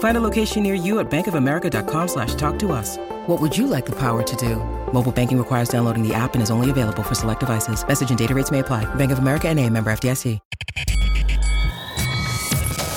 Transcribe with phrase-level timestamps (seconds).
[0.00, 2.96] Find a location near you at bankofamerica.com slash talk to us.
[3.26, 4.56] What would you like the power to do?
[4.92, 7.86] Mobile banking requires downloading the app and is only available for select devices.
[7.86, 8.86] Message and data rates may apply.
[8.96, 10.38] Bank of America and a member FDIC.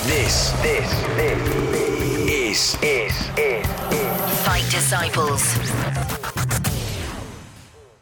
[0.04, 3.66] This, this, this is, is, is,
[4.44, 5.56] Fight Disciples.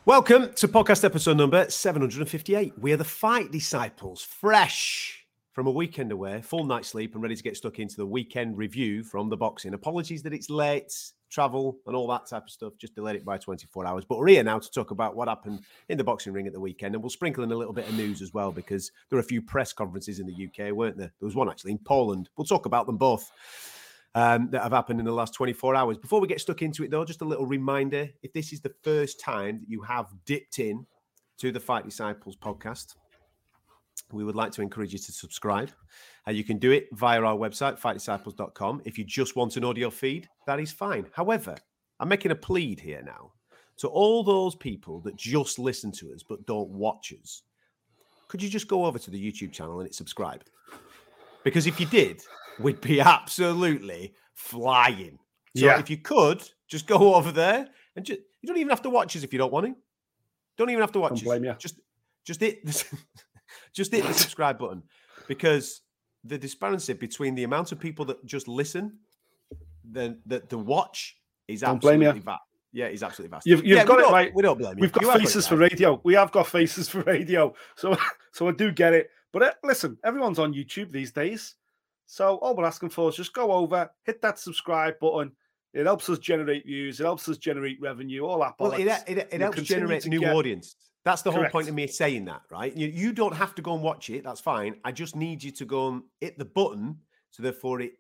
[0.05, 2.79] Welcome to podcast episode number 758.
[2.79, 5.22] We are the Fight Disciples, fresh
[5.53, 8.57] from a weekend away, full night's sleep, and ready to get stuck into the weekend
[8.57, 9.75] review from the boxing.
[9.75, 10.93] Apologies that it's late,
[11.31, 12.73] travel, and all that type of stuff.
[12.79, 14.05] Just delayed it by 24 hours.
[14.07, 16.61] But we're here now to talk about what happened in the boxing ring at the
[16.61, 16.95] weekend.
[16.95, 19.25] And we'll sprinkle in a little bit of news as well, because there were a
[19.25, 21.13] few press conferences in the UK, weren't there?
[21.21, 22.31] There was one actually in Poland.
[22.37, 23.31] We'll talk about them both
[24.15, 25.99] um, that have happened in the last 24 hours.
[25.99, 28.75] Before we get stuck into it, though, just a little reminder if this is the
[28.83, 30.87] first time that you have dipped in
[31.39, 32.95] to the Fight Disciples podcast,
[34.13, 35.71] we would like to encourage you to subscribe.
[36.27, 38.83] Uh, you can do it via our website, fightdisciples.com.
[38.85, 41.07] If you just want an audio feed, that is fine.
[41.15, 41.57] However,
[42.01, 43.33] I'm making a plead here now
[43.79, 47.43] to all those people that just listen to us but don't watch us.
[48.29, 50.43] Could you just go over to the YouTube channel and hit subscribe?
[51.45, 52.23] Because if you did,
[52.61, 53.01] we'd be
[53.47, 55.19] absolutely flying.
[55.57, 55.79] So Yeah.
[55.81, 59.17] if you could, just go over there and just you don't even have to watch
[59.17, 59.75] us if you don't want to.
[60.57, 61.25] Don't even have to watch Don't us.
[61.25, 61.55] blame you.
[61.59, 61.81] Just
[62.25, 62.85] just hit the,
[63.73, 64.83] just hit the subscribe button
[65.29, 65.83] because
[66.25, 68.99] the disparity between the amount of people that just listen,
[69.85, 71.17] then that the watch
[71.49, 72.25] is Don't blame absolutely you.
[72.25, 72.43] vast.
[72.75, 73.47] Yeah, he's absolutely vast.
[73.47, 74.33] You've, you've Yeah, got it right.
[74.35, 74.83] We don't blame you.
[74.83, 76.01] We've got it faces for radio.
[76.05, 77.55] We have got faces for radio.
[77.77, 77.97] So,
[78.33, 79.11] so I do get it.
[79.33, 81.57] But uh, listen, everyone's on YouTube these days.
[82.07, 85.33] So all we're asking for is just go over, hit that subscribe button.
[85.75, 87.01] It helps us generate views.
[87.01, 88.25] It helps us generate revenue.
[88.27, 88.55] All that.
[88.59, 89.09] Well, it, bollocks.
[89.09, 90.77] it, it helps generate new get- audience.
[91.05, 92.75] That's the whole point of me saying that, right?
[92.77, 94.23] You, you don't have to go and watch it.
[94.23, 94.77] That's fine.
[94.85, 96.99] I just need you to go and hit the button.
[97.31, 97.93] So therefore, it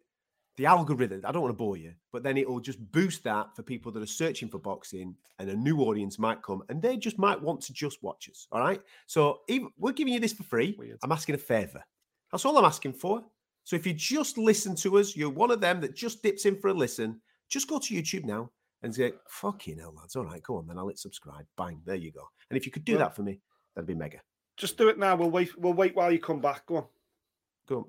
[0.57, 1.23] the algorithm.
[1.25, 3.91] I don't want to bore you, but then it will just boost that for people
[3.93, 7.41] that are searching for boxing, and a new audience might come, and they just might
[7.41, 8.47] want to just watch us.
[8.53, 8.81] All right.
[9.07, 10.77] So even, we're giving you this for free.
[10.79, 10.99] Weird.
[11.03, 11.83] I'm asking a favor.
[12.31, 13.23] That's all I'm asking for.
[13.65, 16.59] So if you just listen to us, you're one of them that just dips in
[16.59, 17.21] for a listen.
[17.49, 18.51] Just go to YouTube now
[18.83, 20.17] and say, "Fucking hell, lads!
[20.17, 20.79] All right, go on then.
[20.79, 21.47] I'll hit subscribe.
[21.57, 22.29] Bang, there you go.
[22.53, 22.99] And if you could do Yeah.
[22.99, 23.41] that for me,
[23.75, 24.21] that'd be mega.
[24.59, 25.17] Just do it now.
[25.17, 25.57] We'll wait.
[25.59, 26.67] We'll wait while you come back.
[26.67, 26.87] Go on.
[27.67, 27.77] Go.
[27.79, 27.85] on.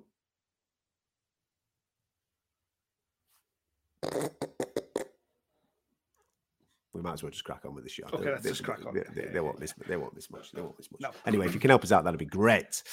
[6.94, 8.03] We might as well just crack on with the show.
[8.06, 8.94] Okay, They- let's they- just crack on.
[8.94, 9.74] They, Yeah, they- they won't miss.
[9.88, 10.51] They won't miss much.
[10.51, 11.01] They won't miss much.
[11.01, 11.12] No.
[11.25, 12.84] Anyway, if you can help us out, that'd be great.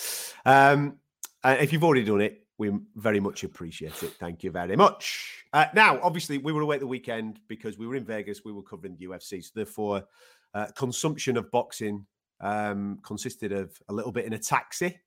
[0.46, 0.98] Um,
[1.44, 4.12] uh, if you've already done it, we very much appreciate it.
[4.14, 5.44] Thank you very much.
[5.52, 8.42] Uh, now, obviously, we were away at the weekend because we were in Vegas.
[8.44, 9.42] We were covering the UFC.
[9.42, 10.06] So, therefore,
[10.54, 12.06] uh, consumption of boxing
[12.40, 14.98] um, consisted of a little bit in a taxi,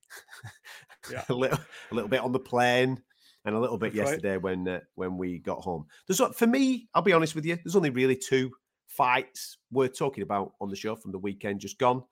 [1.11, 1.23] Yeah.
[1.29, 1.59] a little,
[1.91, 3.01] a little bit on the plane,
[3.45, 4.11] and a little bit That's right.
[4.13, 5.85] yesterday when uh, when we got home.
[6.07, 7.57] There's for me, I'll be honest with you.
[7.63, 8.51] There's only really two
[8.87, 12.03] fights worth talking about on the show from the weekend just gone.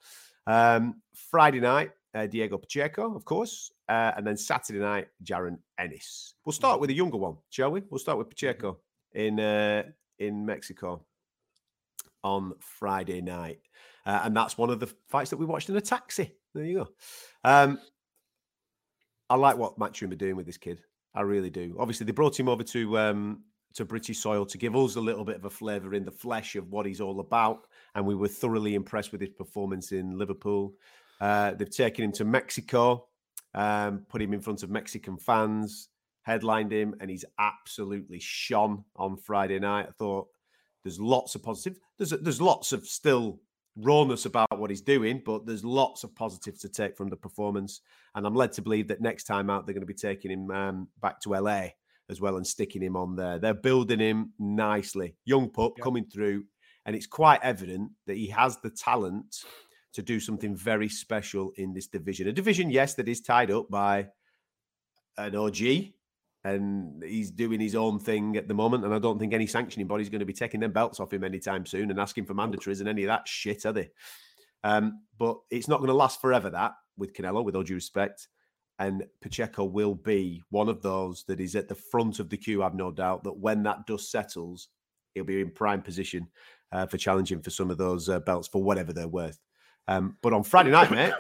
[0.47, 6.33] Um, Friday night, uh, Diego Pacheco, of course, uh, and then Saturday night, Jaron Ennis.
[6.43, 7.83] We'll start with the younger one, shall we?
[7.89, 8.79] We'll start with Pacheco
[9.13, 9.83] in uh,
[10.19, 11.05] in Mexico
[12.23, 13.59] on Friday night,
[14.05, 16.35] uh, and that's one of the fights that we watched in a taxi.
[16.53, 16.87] There you go.
[17.43, 17.79] Um,
[19.29, 20.81] I like what Matchroom are doing with this kid.
[21.15, 21.75] I really do.
[21.79, 25.23] Obviously, they brought him over to um, to British soil to give us a little
[25.23, 28.27] bit of a flavour in the flesh of what he's all about, and we were
[28.27, 30.73] thoroughly impressed with his performance in Liverpool.
[31.19, 33.07] Uh, they've taken him to Mexico,
[33.53, 35.89] um, put him in front of Mexican fans,
[36.23, 39.87] headlined him, and he's absolutely shone on Friday night.
[39.89, 40.27] I thought
[40.83, 41.79] there's lots of positive.
[41.97, 43.39] There's there's lots of still
[43.77, 47.81] rawness about what he's doing, but there's lots of positives to take from the performance.
[48.15, 50.51] And I'm led to believe that next time out they're going to be taking him
[50.51, 51.67] um, back to LA
[52.09, 53.39] as well and sticking him on there.
[53.39, 56.43] They're building him nicely, young pup coming through,
[56.85, 59.37] and it's quite evident that he has the talent
[59.93, 62.27] to do something very special in this division.
[62.27, 64.07] A division, yes, that is tied up by
[65.17, 65.57] an OG,
[66.43, 68.83] and he's doing his own thing at the moment.
[68.83, 71.23] And I don't think any sanctioning body's going to be taking them belts off him
[71.23, 73.89] anytime soon and asking for mandatories and any of that shit, are they?
[74.63, 76.49] Um, but it's not going to last forever.
[76.49, 78.27] That with Canelo, with all due respect,
[78.79, 82.63] and Pacheco will be one of those that is at the front of the queue.
[82.63, 84.69] I've no doubt that when that dust settles,
[85.13, 86.27] he'll be in prime position
[86.71, 89.39] uh, for challenging for some of those uh, belts for whatever they're worth.
[89.87, 91.13] Um, but on Friday night, mate,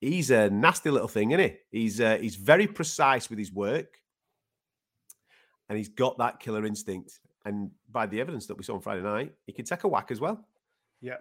[0.00, 1.78] he's a nasty little thing, isn't he?
[1.78, 3.98] He's uh, he's very precise with his work,
[5.72, 7.20] and he's got that killer instinct.
[7.46, 10.10] And by the evidence that we saw on Friday night, he can take a whack
[10.10, 10.44] as well.
[11.00, 11.16] Yeah.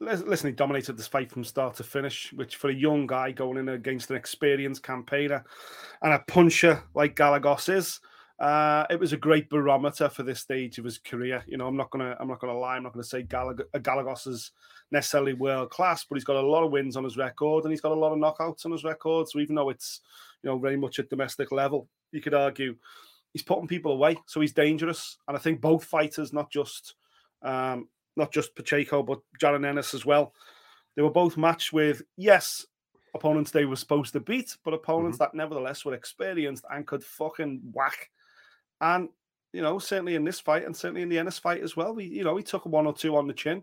[0.00, 3.58] Listen, he dominated this fight from start to finish, which for a young guy going
[3.58, 5.44] in against an experienced campaigner
[6.00, 8.00] and a puncher like Gallegos is,
[8.40, 11.44] uh, it was a great barometer for this stage of his career.
[11.46, 12.76] You know, I'm not gonna, I'm not gonna lie.
[12.76, 14.52] I'm not gonna say Galag- uh, Gallegos is
[14.90, 17.82] necessarily world class, but he's got a lot of wins on his record and he's
[17.82, 19.28] got a lot of knockouts on his record.
[19.28, 20.00] So even though it's,
[20.42, 22.76] you know, very much at domestic level, you could argue
[23.36, 24.16] he's putting people away.
[24.26, 25.18] So he's dangerous.
[25.28, 26.94] And I think both fighters, not just,
[27.42, 30.32] um, not just Pacheco, but Jaron Ennis as well.
[30.94, 32.64] They were both matched with yes,
[33.14, 35.24] opponents they were supposed to beat, but opponents mm-hmm.
[35.24, 38.10] that nevertheless were experienced and could fucking whack
[38.80, 39.08] and
[39.52, 42.04] you know, certainly in this fight and certainly in the Ennis fight as well, we
[42.04, 43.62] you know he took one or two on the chin,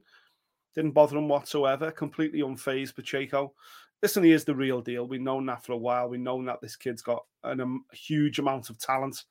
[0.75, 2.95] didn't bother him whatsoever, completely unfazed.
[2.95, 3.53] Pacheco,
[4.01, 5.07] listen, he is the real deal.
[5.07, 6.09] We've known that for a while.
[6.09, 9.23] We've known that this kid's got an, a huge amount of talent,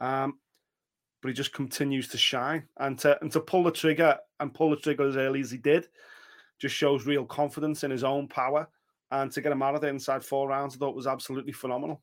[0.00, 0.38] um,
[1.22, 4.70] but he just continues to shine and to and to pull the trigger and pull
[4.70, 5.86] the trigger as early as he did,
[6.58, 8.68] just shows real confidence in his own power.
[9.12, 12.00] And to get him out of there inside four rounds, I thought was absolutely phenomenal.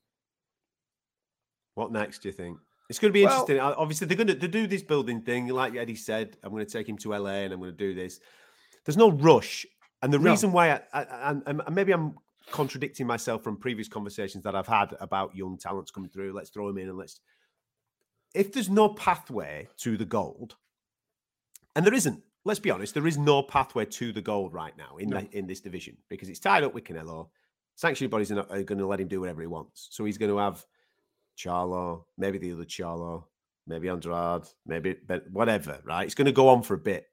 [1.74, 2.58] What next, do you think?
[2.88, 3.60] It's going to be well, interesting.
[3.60, 6.36] Obviously, they're going to, to do this building thing, like Eddie said.
[6.42, 8.20] I'm going to take him to LA and I'm going to do this.
[8.84, 9.66] There's no rush,
[10.02, 10.30] and the no.
[10.30, 12.14] reason why, I, I, and maybe I'm
[12.50, 16.32] contradicting myself from previous conversations that I've had about young talents coming through.
[16.32, 17.20] Let's throw him in and let's.
[18.34, 20.56] If there's no pathway to the gold,
[21.74, 24.96] and there isn't, let's be honest, there is no pathway to the gold right now
[24.98, 25.20] in no.
[25.20, 27.28] the, in this division because it's tied up with Canelo.
[27.76, 30.18] Sanctioning bodies are, not, are going to let him do whatever he wants, so he's
[30.18, 30.64] going to have
[31.36, 33.24] Charlo, maybe the other Charlo,
[33.66, 36.04] maybe Andrade, maybe but whatever, right?
[36.04, 37.08] It's going to go on for a bit.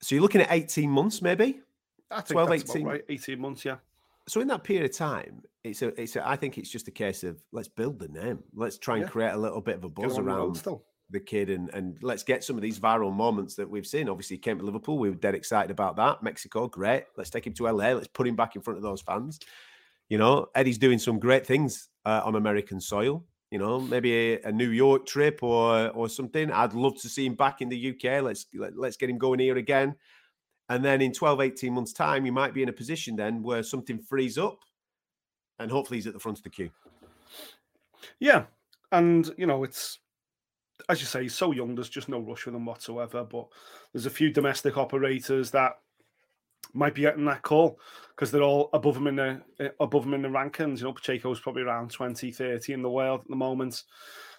[0.00, 1.60] So you're looking at 18 months, maybe?
[2.10, 2.86] I think 12, 18.
[2.86, 3.04] right.
[3.08, 3.76] 18 months, yeah.
[4.26, 6.92] So in that period of time, it's a, it's a, I think it's just a
[6.92, 8.40] case of let's build the name.
[8.54, 9.10] Let's try and yeah.
[9.10, 10.62] create a little bit of a buzz around
[11.10, 14.08] the kid and, and let's get some of these viral moments that we've seen.
[14.08, 14.98] Obviously, he came to Liverpool.
[14.98, 16.22] We were dead excited about that.
[16.22, 17.04] Mexico, great.
[17.16, 17.92] Let's take him to LA.
[17.92, 19.40] Let's put him back in front of those fans.
[20.08, 23.24] You know, Eddie's doing some great things uh, on American soil.
[23.50, 26.52] You know, maybe a, a, New York trip or or something.
[26.52, 28.22] I'd love to see him back in the UK.
[28.22, 29.94] Let's let, us let us get him going here again.
[30.68, 33.62] And then in 12, 18 months' time, you might be in a position then where
[33.62, 34.58] something frees up
[35.58, 36.70] and hopefully he's at the front of the queue.
[38.20, 38.44] Yeah.
[38.92, 39.98] And, you know, it's,
[40.88, 43.24] as you say, he's so young, there's just no rush with him whatsoever.
[43.24, 43.48] But
[43.92, 45.78] there's a few domestic operators that
[46.74, 47.78] might be getting that call
[48.10, 50.78] because they're all above him in the eh, above him in the rankings.
[50.78, 53.82] You know, Pacheco's probably around 20, 30 in the world at the moment.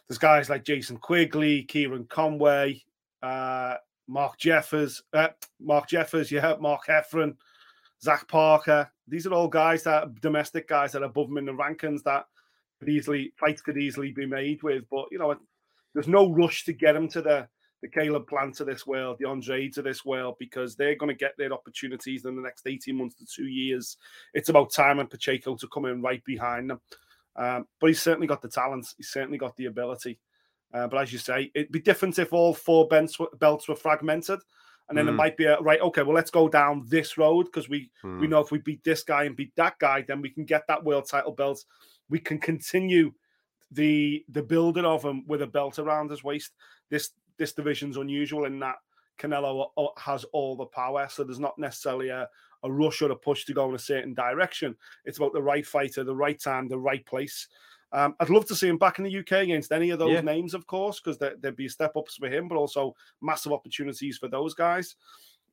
[0.07, 2.83] There's guys like Jason Quigley, Kieran Conway,
[3.21, 3.75] uh,
[4.07, 5.29] Mark Jeffers, uh,
[5.59, 7.35] Mark Jeffers, yeah, Mark Heffron,
[8.01, 8.89] Zach Parker.
[9.07, 12.25] These are all guys that domestic guys that are above him in the rankings that
[12.79, 14.83] could easily fights could easily be made with.
[14.89, 15.35] But you know,
[15.93, 17.47] there's no rush to get him to the
[17.81, 21.17] the Caleb Plant of this world, the Andrades of this world, because they're going to
[21.17, 23.97] get their opportunities in the next 18 months to two years.
[24.33, 26.81] It's about time and Pacheco to come in right behind them.
[27.35, 30.19] Um, but he's certainly got the talent, he's certainly got the ability.
[30.73, 33.75] Uh, but as you say, it'd be different if all four belts were, belts were
[33.75, 34.39] fragmented.
[34.89, 35.09] And then mm.
[35.09, 38.19] it might be a, right, okay, well, let's go down this road because we, mm.
[38.19, 40.65] we know if we beat this guy and beat that guy, then we can get
[40.67, 41.63] that world title belt.
[42.09, 43.13] We can continue
[43.71, 46.53] the the building of him with a belt around his waist.
[46.89, 48.77] This this division's unusual in that
[49.19, 49.67] Canelo
[49.97, 52.27] has all the power, so there's not necessarily a,
[52.63, 54.75] a rush or a push to go in a certain direction.
[55.05, 57.47] It's about the right fighter, the right time, the right place.
[57.91, 60.21] Um, I'd love to see him back in the UK against any of those yeah.
[60.21, 64.17] names, of course, because there, would be step ups for him, but also massive opportunities
[64.17, 64.95] for those guys.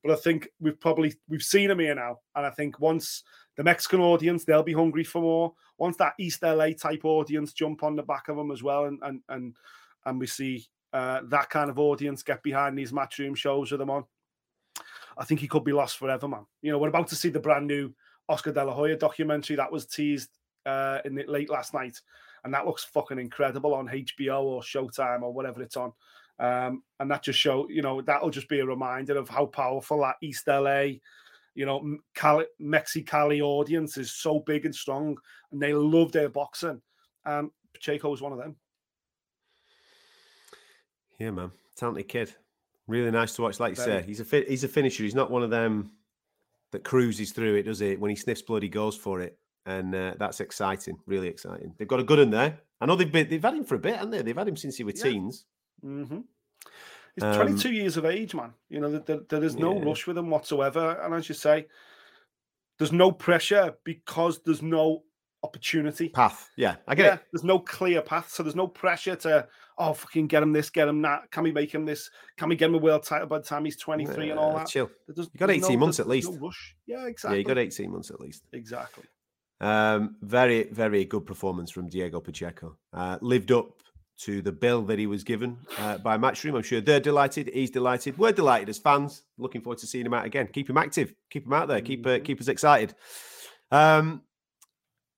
[0.04, 3.24] But I think we've probably we've seen him here now, and I think once
[3.56, 5.54] the Mexican audience they'll be hungry for more.
[5.78, 8.98] Once that East LA type audience jump on the back of him as well, and
[9.02, 9.56] and and
[10.04, 13.90] and we see uh, that kind of audience get behind these matchroom shows with them
[13.90, 14.04] on,
[15.18, 16.46] I think he could be lost forever, man.
[16.62, 17.92] You know, we're about to see the brand new
[18.28, 20.30] Oscar De La Hoya documentary that was teased
[20.66, 22.00] uh, in the late last night,
[22.44, 25.92] and that looks fucking incredible on HBO or Showtime or whatever it's on.
[26.38, 30.00] Um, and that just show, you know, that'll just be a reminder of how powerful
[30.00, 30.98] that East LA
[31.54, 35.16] You know, Cali, Mexicali audience is so big and strong,
[35.50, 36.82] and they love their boxing.
[37.24, 38.56] And Pacheco was one of them.
[41.18, 42.34] Yeah, man, talented kid.
[42.86, 43.58] Really nice to watch.
[43.58, 44.02] Like you Very.
[44.02, 45.02] say, he's a fi- he's a finisher.
[45.02, 45.92] He's not one of them
[46.72, 47.98] that cruises through it, does it?
[47.98, 50.96] When he sniffs blood, he goes for it, and uh, that's exciting.
[51.06, 51.74] Really exciting.
[51.76, 52.58] They've got a good in there.
[52.80, 54.22] I know they've been, they've had him for a bit, haven't they?
[54.22, 55.10] They've had him since he was Yeah.
[55.10, 55.44] teens.
[55.82, 56.20] hmm
[57.14, 58.52] He's Um, 22 years of age, man.
[58.68, 59.84] You know, there, there is no Yeah.
[59.86, 61.00] rush with him whatsoever.
[61.02, 61.66] And as you say,
[62.78, 65.02] there's no pressure because there's no
[65.42, 66.08] opportunity.
[66.10, 66.50] Path.
[66.56, 67.20] Yeah, I get yeah, it.
[67.32, 70.88] there's no clear path, so there's no pressure to oh fucking get him this, get
[70.88, 71.30] him that.
[71.30, 72.10] Can we make him this?
[72.36, 74.58] Can we get him a world title by the time he's 23 and all Uh,
[74.58, 74.68] that?
[74.68, 74.90] Chill.
[75.08, 76.30] You got there's 18 months at least.
[76.32, 76.76] No rush.
[76.86, 77.36] Yeah, exactly.
[77.36, 78.42] Yeah, you got 18 months at least.
[78.52, 79.04] exactly.
[79.60, 82.76] Um, very, very good performance from Diego Pacheco.
[82.92, 83.70] Uh, lived up
[84.18, 86.56] to the bill that he was given uh, by Matchroom.
[86.56, 87.50] I'm sure they're delighted.
[87.52, 88.16] He's delighted.
[88.18, 89.22] We're delighted as fans.
[89.38, 90.48] Looking forward to seeing him out again.
[90.52, 91.14] Keep him active.
[91.30, 91.80] Keep him out there.
[91.80, 92.24] Keep uh, Mhm.
[92.24, 92.94] keep us excited.
[93.70, 94.22] Um,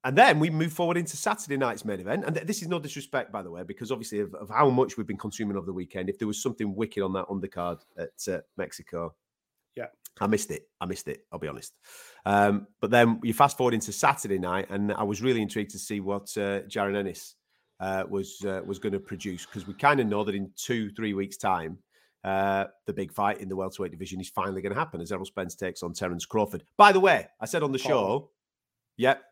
[0.05, 2.25] and then we move forward into Saturday night's main event.
[2.25, 4.97] And th- this is no disrespect, by the way, because obviously of, of how much
[4.97, 6.09] we've been consuming over the weekend.
[6.09, 9.15] If there was something wicked on that undercard at uh, Mexico,
[9.77, 9.87] Yeah.
[10.21, 10.69] I missed it.
[10.81, 11.25] I missed it.
[11.33, 11.75] I'll be honest.
[12.27, 15.79] Um, but then you fast forward into Saturday night, and I was really intrigued to
[15.79, 17.37] see what uh, Jaron Ennis
[17.81, 20.91] uh, was uh, was going to produce because we kind of know that in two
[20.91, 21.79] three weeks' time,
[22.25, 25.25] uh, the big fight in the welterweight division is finally going to happen as Errol
[25.25, 26.65] Spence takes on Terence Crawford.
[26.77, 28.31] By the way, I said on the show,
[28.97, 29.23] yep,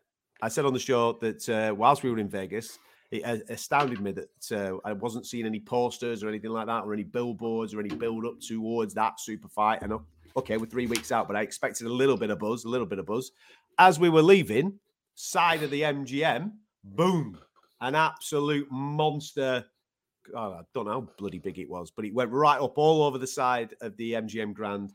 [0.41, 2.79] I said on the show that uh, whilst we were in Vegas.
[3.09, 6.91] It astounded me that uh, I wasn't seeing any posters or anything like that, or
[6.91, 9.81] any billboards or any build up towards that super fight.
[9.81, 9.93] And
[10.37, 12.85] okay, we're three weeks out, but I expected a little bit of buzz, a little
[12.85, 13.31] bit of buzz.
[13.79, 14.79] As we were leaving,
[15.15, 16.51] side of the MGM,
[16.83, 17.37] boom,
[17.81, 19.65] an absolute monster.
[20.31, 23.03] God, I don't know how bloody big it was, but it went right up all
[23.03, 24.93] over the side of the MGM Grand.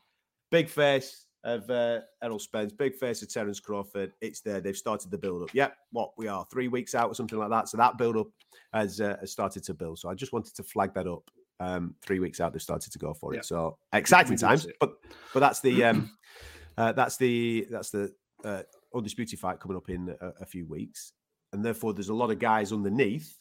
[0.50, 4.12] Big face of uh, Errol Spence, big face of Terence Crawford.
[4.20, 4.60] It's there.
[4.60, 5.54] They've started the build up.
[5.54, 7.68] Yep, what we are three weeks out or something like that.
[7.68, 8.28] So that build up
[8.72, 9.98] has, uh, has started to build.
[9.98, 11.28] So I just wanted to flag that up.
[11.62, 13.36] Um, three weeks out, they've started to go for it.
[13.36, 13.42] Yeah.
[13.42, 14.66] So exciting times.
[14.80, 14.94] But
[15.32, 16.10] but that's the um,
[16.76, 18.12] uh, that's the that's the
[18.44, 21.12] uh, undisputed fight coming up in a, a few weeks,
[21.52, 23.38] and therefore there's a lot of guys underneath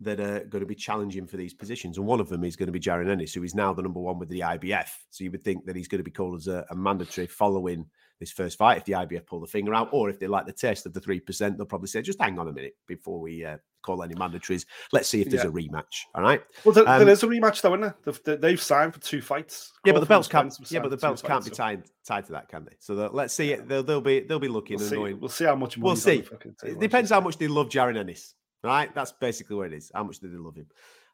[0.00, 2.66] that are going to be challenging for these positions, and one of them is going
[2.66, 4.88] to be Jaron Ennis, who is now the number one with the IBF.
[5.10, 7.86] So you would think that he's going to be called as a, a mandatory following
[8.18, 10.52] this first fight if the IBF pull the finger out, or if they like the
[10.52, 13.44] test of the three percent, they'll probably say, "Just hang on a minute before we
[13.46, 14.66] uh, call any mandatories.
[14.92, 15.48] Let's see if there's Yeah.
[15.48, 16.42] a rematch." All right.
[16.64, 17.96] Well, there, Um, there is a rematch though, isn't there?
[18.04, 19.72] They've, they- they've signed for two fights.
[19.86, 20.54] Yeah, but the belts can't.
[20.70, 22.76] Yeah, but the belts can't be fights, so tied tied to that, can they?
[22.78, 23.66] So let's see it.
[23.66, 26.06] They'll, they'll be they'll be looking We'll and see, we'll see how much We'll money's
[26.06, 26.68] on the see.
[26.72, 28.94] It depends how much they love Jaron Ennis, right?
[28.94, 29.90] That's basically what it is.
[29.94, 30.66] How much do they love him?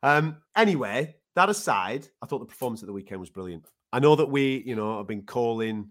[0.03, 3.67] Um, anyway, that aside, I thought the performance at the weekend was brilliant.
[3.93, 5.91] I know that we, you know, have been calling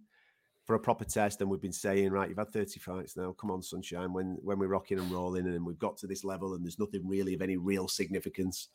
[0.65, 3.33] for a proper test, and we've been saying, right, you've had 30 fights now.
[3.33, 4.11] Come on, sunshine.
[4.13, 7.07] When when we're rocking and rolling, and we've got to this level, and there's nothing
[7.07, 8.69] really of any real significance.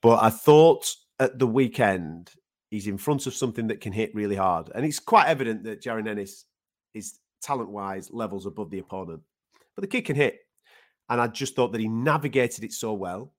[0.00, 0.86] But I thought
[1.20, 2.30] at the weekend,
[2.70, 5.82] he's in front of something that can hit really hard, and it's quite evident that
[5.82, 6.46] Jaron Ennis
[6.94, 9.20] is talent-wise levels above the opponent.
[9.74, 10.43] But the kid can hit,
[11.08, 13.32] and I just thought that he navigated it so well.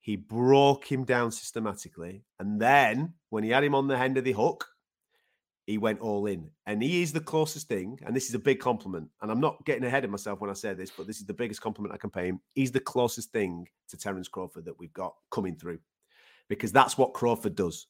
[0.00, 2.22] He broke him down systematically.
[2.38, 4.66] And then when he had him on the end of the hook,
[5.66, 6.48] he went all in.
[6.66, 7.98] And he is the closest thing.
[8.06, 9.08] And this is a big compliment.
[9.20, 11.34] And I'm not getting ahead of myself when I say this, but this is the
[11.34, 12.40] biggest compliment I can pay him.
[12.54, 15.80] He's the closest thing to Terence Crawford that we've got coming through
[16.48, 17.88] because that's what Crawford does.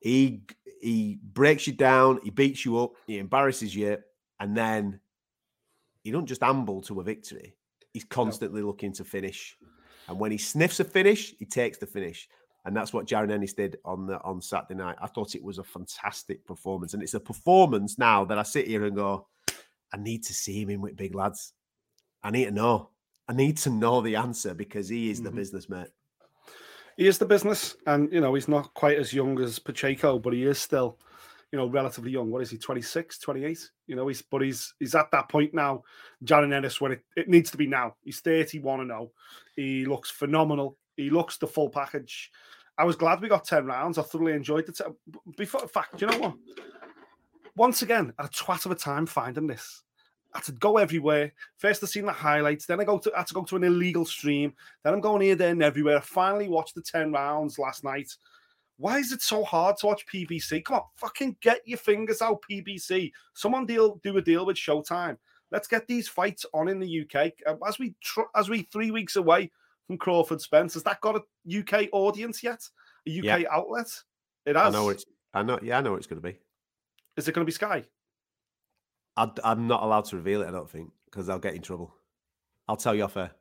[0.00, 0.42] He
[0.80, 3.98] he breaks you down, he beats you up, he embarrasses you,
[4.38, 5.00] and then
[6.02, 7.56] he don't just amble to a victory.
[7.98, 9.56] He's constantly looking to finish.
[10.06, 12.28] And when he sniffs a finish, he takes the finish.
[12.64, 14.94] And that's what Jaron Ennis did on the on Saturday night.
[15.02, 16.94] I thought it was a fantastic performance.
[16.94, 19.26] And it's a performance now that I sit here and go,
[19.92, 21.54] I need to see him in with big lads.
[22.22, 22.90] I need to know.
[23.26, 25.34] I need to know the answer because he is the Mhm.
[25.34, 25.88] business mate.
[26.96, 30.32] He is the business, and you know he's not quite as young as Pacheco, but
[30.34, 31.00] he is still,
[31.52, 32.30] you know, relatively young.
[32.30, 32.58] What is he?
[32.58, 33.70] 26, 28?
[33.86, 35.82] You know, he's but he's he's at that point now,
[36.24, 37.94] Jaron Ennis, when it, it needs to be now.
[38.04, 39.10] He's 31 and 0.
[39.56, 40.76] He looks phenomenal.
[40.96, 42.30] He looks the full package.
[42.76, 43.98] I was glad we got 10 rounds.
[43.98, 44.94] I thoroughly enjoyed the
[45.36, 46.34] before fact, you know what?
[47.56, 49.82] Once again, had a twat of a time finding this.
[50.32, 51.32] I had to go everywhere.
[51.56, 52.66] First, I seen the highlights.
[52.66, 54.52] Then I go to I had to go to an illegal stream.
[54.84, 55.96] Then I'm going here, there, and everywhere.
[55.96, 58.12] I finally watched the 10 rounds last night.
[58.78, 60.64] Why is it so hard to watch PBC?
[60.64, 63.10] Come on, fucking get your fingers out, PBC.
[63.34, 65.16] Someone deal do a deal with Showtime.
[65.50, 67.32] Let's get these fights on in the UK.
[67.46, 69.50] Uh, As we tr- as we three weeks away
[69.86, 72.60] from Crawford Spence, has that got a UK audience yet?
[73.06, 73.42] A UK Yeah.
[73.50, 73.88] outlet?
[74.46, 74.72] It I has.
[74.72, 75.04] know it's
[75.34, 76.38] I know, yeah, I know what it's gonna be.
[77.16, 77.84] Is it going to be Sky?
[79.16, 80.46] I, I'm not allowed to reveal it.
[80.48, 81.92] I don't think because I'll get in trouble.
[82.68, 83.32] I'll tell you off air.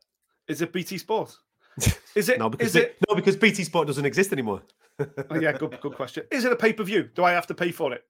[0.48, 1.38] Is it BT Sport?
[2.16, 2.40] Is it?
[2.40, 2.98] No, because is it?
[3.08, 4.64] no, because BT Sport doesn't exist anymore.
[5.30, 6.24] Oh, yeah, good, good question.
[6.32, 7.10] Is it a pay per view?
[7.14, 8.04] Do I have to pay for it?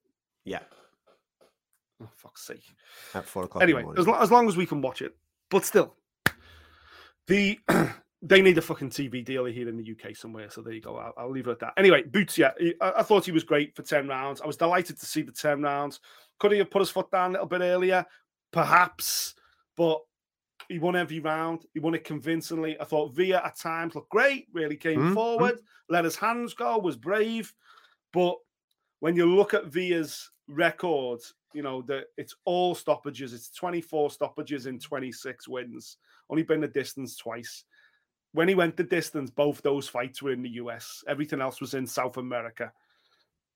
[0.46, 0.60] yeah,
[2.02, 2.64] Oh, fuck's sake.
[3.16, 3.64] at four o'clock.
[3.64, 5.16] Anyway, as, lo- as long as we can watch it,
[5.50, 5.96] but still,
[7.28, 7.60] the
[8.22, 10.50] they need a fucking TV deal here in the UK somewhere.
[10.50, 10.96] So there you go.
[10.98, 11.74] I'll, I'll leave it at that.
[11.78, 14.42] Anyway, Boots, yeah, he- I, I thought he was great for ten rounds.
[14.42, 16.00] I was delighted to see the ten rounds.
[16.40, 18.06] Could he have put his foot down a little bit earlier?
[18.52, 19.34] Perhaps,
[19.76, 20.00] but
[20.70, 21.66] he won every round.
[21.74, 22.80] He won it convincingly.
[22.80, 24.48] I thought Villa at times looked great.
[24.54, 25.54] Really came Mhm, mhm.
[25.54, 25.60] forward,
[25.90, 27.54] let his hands go, was brave,
[28.14, 28.38] but
[29.00, 31.22] when you look at Villa's record,
[31.54, 33.34] you know that it's all stoppages.
[33.34, 35.98] It's 24 stoppages in 26 wins.
[36.30, 37.66] Only been the distance twice.
[38.34, 41.04] When he went the distance, both those fights were in the US.
[41.08, 42.74] Everything else was in South America.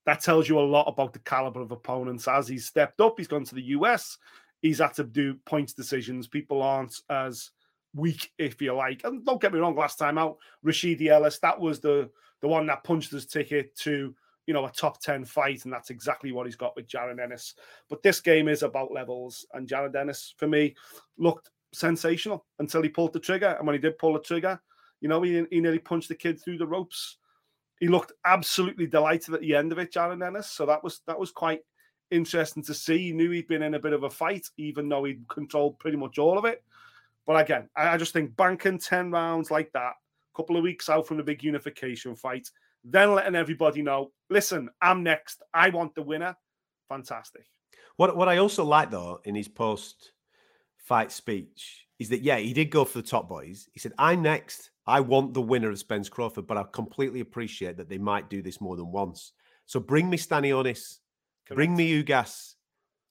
[0.06, 2.28] That tells you a lot about the caliber of opponents.
[2.28, 4.18] As he's stepped up, he's gone to the US.
[4.62, 6.28] He's had to do points decisions.
[6.28, 7.52] People aren't as
[7.94, 9.02] weak, if you like.
[9.04, 12.10] And don't get me wrong, last time out, Rashidi Ellis, that was the
[12.42, 14.16] the one that punched his ticket to
[14.48, 17.54] you know, a top 10 fight, and that's exactly what he's got with Jaron Ennis.
[17.90, 20.76] But this game is about levels, and Jaron Ennis, for me,
[21.18, 23.56] looked sensational until he pulled the trigger.
[23.58, 24.60] And when he did pull the trigger,
[25.00, 27.18] you know, he, he nearly punched the kid through the ropes.
[27.80, 30.48] He looked absolutely delighted at the end of it, Jaron Ennis.
[30.48, 31.62] So that was that was quite
[32.12, 32.98] interesting to see.
[32.98, 35.98] He knew he'd been in a bit of a fight, even though he'd controlled pretty
[35.98, 36.64] much all of it.
[37.26, 41.08] But again, I, just think banking 10 rounds like that, a couple of weeks out
[41.08, 42.50] from the big unification fight,
[42.84, 45.42] then letting everybody know, listen, I'm next.
[45.54, 46.36] I want the winner.
[46.90, 47.46] Fantastic.
[47.98, 50.14] What what I also like though in his post
[50.78, 53.70] fight speech is that yeah, he did go for the top boys.
[53.74, 54.72] He said, "I'm next.
[54.88, 58.42] I want the winner of Spence Crawford, but I completely appreciate that they might do
[58.42, 59.34] this more than once.
[59.68, 60.98] So bring me Stanionis,
[61.54, 62.56] bring me Ugas.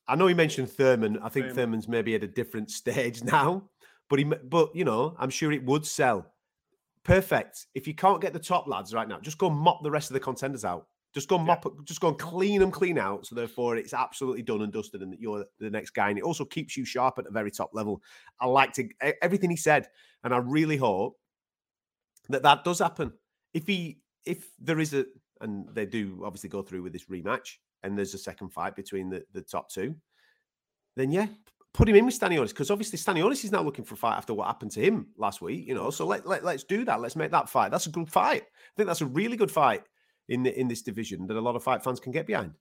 [0.08, 1.18] I know he mentioned Thurman.
[1.18, 1.56] I think Thurman.
[1.56, 3.70] Thurman's maybe at a different stage now,
[4.08, 6.26] but he but you know, I'm sure it would sell.
[7.04, 7.66] Perfect.
[7.74, 10.14] If you can't get the top lads right now, just go mop the rest of
[10.14, 10.86] the contenders out.
[11.12, 13.26] Just go mop, just go and clean them clean out.
[13.26, 16.10] So therefore, it's absolutely done and dusted, and that you're the next guy.
[16.10, 18.00] And it also keeps you sharp at the very top level.
[18.40, 18.88] I like to
[19.22, 19.88] everything he said,
[20.22, 21.16] and I really hope
[22.28, 23.12] that that does happen.
[23.54, 25.04] If he, if there is a,
[25.40, 29.10] and they do obviously go through with this rematch, and there's a second fight between
[29.10, 29.94] the the top two,
[30.96, 31.26] then yeah,
[31.72, 34.34] put him in with Stanionis because obviously Stanionis is now looking for a fight after
[34.34, 35.66] what happened to him last week.
[35.66, 37.00] You know, so let, let let's do that.
[37.00, 37.70] Let's make that fight.
[37.70, 38.42] That's a good fight.
[38.42, 39.82] I think that's a really good fight
[40.28, 42.52] in the, in this division that a lot of fight fans can get behind.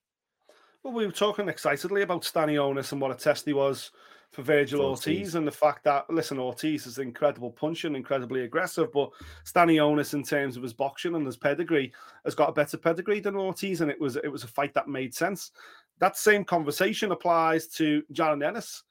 [0.84, 3.92] Well, we were talking excitedly about Stanionis and what a test he was
[4.32, 5.08] for Virgil Ortiz.
[5.08, 5.36] Ortiz.
[5.36, 9.10] and the fact that listen, Ortiz is incredible puncher and incredibly aggressive, but
[9.46, 11.92] Stanionis in terms of his boxing and his pedigree
[12.26, 14.88] has got a better pedigree than Ortiz, and it was it was a fight that
[14.88, 15.52] made sense.
[16.00, 18.84] That same conversation applies to Jaron Ennis.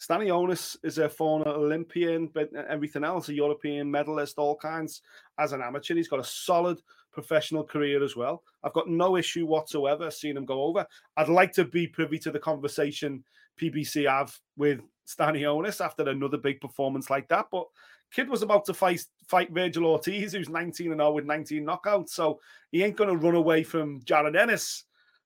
[0.00, 5.00] Stanionis is a former Olympian, but everything else, a European medalist, all kinds.
[5.38, 6.82] As an amateur, he's got a solid
[7.12, 8.42] professional career as well.
[8.62, 10.86] I've got no issue whatsoever seeing him go over.
[11.16, 13.24] I'd like to be privy to the conversation
[13.60, 17.46] PBC have with Stanionis after another big performance like that.
[17.50, 17.66] But
[18.12, 22.10] kid was about to fight fight Virgil Ortiz, who's 19 and 0 with 19 knockouts.
[22.10, 22.40] So
[22.70, 24.84] he ain't going to run away from Jaron Ennis.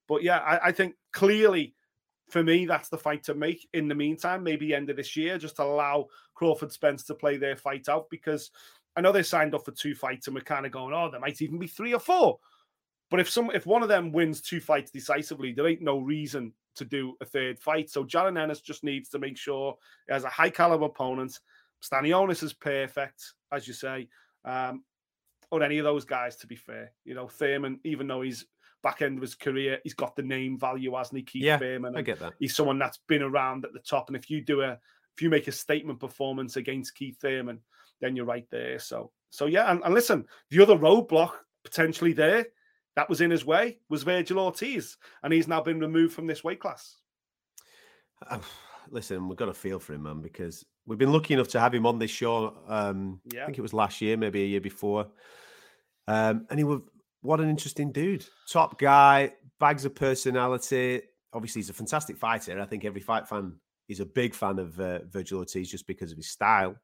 [0.08, 1.74] But yeah, I, I think clearly
[2.30, 5.36] for me, that's the fight to make in the meantime, maybe end of this year,
[5.36, 8.50] just allow Crawford Spence to play their fight out because
[8.96, 11.20] I know they signed up for two fights and we're kind of going, oh, there
[11.20, 12.38] might even be three or four.
[13.10, 16.52] But if some if one of them wins two fights decisively, there ain't no reason
[16.76, 17.90] to do a third fight.
[17.90, 21.38] So Jaron Ennis just needs to make sure he has a high caliber opponent.
[21.82, 24.08] Stanionis is perfect, as you say.
[24.44, 24.84] Um,
[25.50, 26.92] or any of those guys, to be fair.
[27.04, 28.46] You know, Thurman, even though he's
[28.82, 31.24] back end of his career, he's got the name value, hasn't he?
[31.24, 31.96] Keith Yeah, Thurman.
[31.96, 32.34] I get that.
[32.38, 34.08] He's someone that's been around at the top.
[34.08, 34.78] And if you do a
[35.16, 37.60] if you make a statement performance against Keith Thurman,
[38.00, 38.78] then you're right there.
[38.78, 41.32] So so yeah, and, and listen, the other roadblock
[41.64, 42.46] potentially there
[42.96, 46.44] that was in his way was Virgil Ortiz, and he's now been removed from this
[46.44, 46.96] weight class.
[48.28, 48.38] Uh,
[48.90, 51.72] Listen, we've got a feel for him, man, because we've been lucky enough to have
[51.72, 52.56] him on this show.
[52.66, 53.42] Um, Yeah.
[53.42, 55.06] I think it was last year, maybe a year before.
[56.08, 56.80] Um, and he was
[57.22, 61.02] what an interesting dude, top guy, bags of personality.
[61.32, 62.60] Obviously, he's a fantastic fighter.
[62.60, 63.54] I think every fight fan
[63.88, 66.74] is a big fan of uh, Virgil Ortiz just because of his style.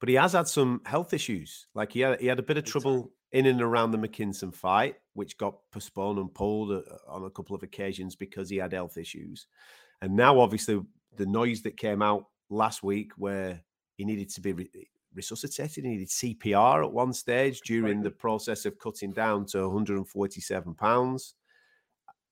[0.00, 1.68] But he has had some health issues.
[1.74, 4.96] Like he had, he had a bit of trouble in and around the McKinson fight,
[5.14, 8.96] which got postponed and pulled uh, on a couple of occasions because he had health
[8.96, 9.46] issues.
[10.00, 10.80] And now, obviously,
[11.16, 13.60] the noise that came out last week where
[13.96, 14.70] he needed to be re-
[15.14, 20.74] resuscitated, he needed CPR at one stage during the process of cutting down to 147
[20.74, 21.34] pounds.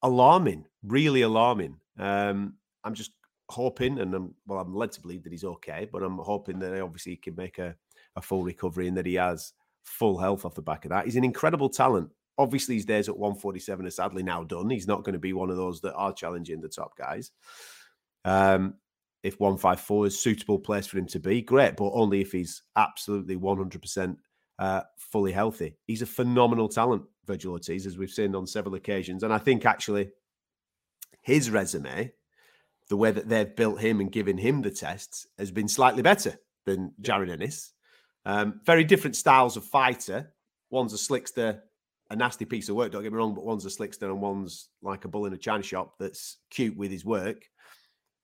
[0.03, 1.77] alarming, really alarming.
[1.99, 2.55] Um,
[2.85, 3.13] I'm just
[3.49, 6.79] hoping, and I'm well, I'm led to believe that he's okay, but I'm hoping that
[6.81, 7.75] obviously he can make a,
[8.17, 9.55] a full recovery and that he has
[9.85, 11.05] full health off the back of that.
[11.05, 12.11] He's an incredible talent.
[12.37, 14.69] Obviously, his days at 147 are sadly now done.
[14.69, 17.31] He's not going to be one of those that are challenging the top guys.
[18.25, 18.75] Um,
[19.23, 22.63] if 154 is a suitable place for him to be, great, but only if he's
[22.77, 24.17] absolutely 100%
[24.59, 25.77] uh, fully healthy.
[25.87, 29.23] He's a phenomenal talent, Virgil Ortiz, as we've seen on several occasions.
[29.23, 30.11] And I think actually
[31.23, 32.13] his resume,
[32.89, 36.39] the way that they've built him and given him the tests, has been slightly better
[36.67, 37.73] than Jaron Ennis.
[38.27, 40.33] Um, very different styles of fighter.
[40.71, 41.61] One's a slickster,
[42.11, 44.69] a nasty piece of work, don't get me wrong, but one's a slickster and one's
[44.83, 47.45] like a bull in a china shop that's cute with his work.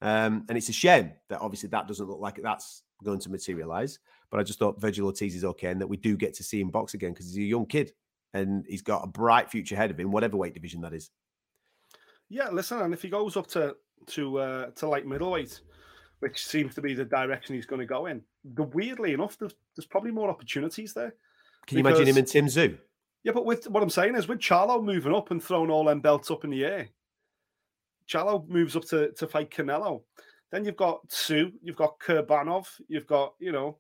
[0.02, 3.98] Um, and it's a shame that obviously that doesn't look like that's going to materialize.
[4.30, 6.60] But I just thought Virgil Ortiz is okay and that we do get to see
[6.60, 7.92] him box again because he's a young kid
[8.32, 11.10] and he's got a bright future ahead of him, whatever weight division that is.
[12.28, 15.60] Yeah, listen, and if he goes up to to uh, to light middleweight,
[16.20, 19.54] which seems to be the direction he's going to go in, the weirdly enough, there's,
[19.76, 21.14] there's probably more opportunities there.
[21.66, 22.78] Can you imagine him and Tim Tszyu?
[23.22, 26.00] Yeah, but with what I'm saying is with Charlo moving up and throwing all them
[26.00, 26.88] belts up in the air,
[28.08, 30.02] Charlo moves up to, to fight Canelo.
[30.50, 33.78] Then you've got Tszyu, you've got Kurbanov, you've got, you know,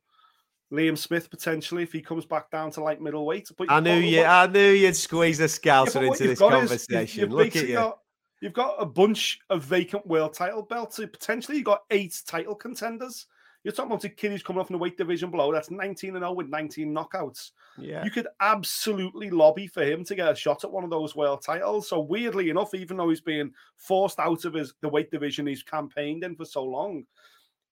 [0.72, 3.50] Liam Smith potentially if he comes back down to like middleweight.
[3.58, 7.22] But I knew you, I knew you'd squeeze a scouser yeah, into this conversation.
[7.22, 7.74] You've, Look at you.
[7.74, 7.98] Got,
[8.40, 10.96] you've got a bunch of vacant world title belts.
[10.96, 13.26] So potentially you've got eight title contenders.
[13.62, 15.52] You're talking about a kid who's coming off in the weight division below.
[15.52, 17.50] That's 19 and 0 with 19 knockouts.
[17.76, 18.02] Yeah.
[18.02, 21.42] You could absolutely lobby for him to get a shot at one of those world
[21.44, 21.88] titles.
[21.88, 25.62] So weirdly enough, even though he's being forced out of his the weight division he's
[25.62, 27.04] campaigned in for so long,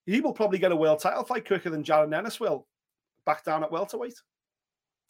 [0.04, 2.66] he will probably get a world title fight quicker than Jaron Ennis will
[3.24, 4.20] back down at welterweight.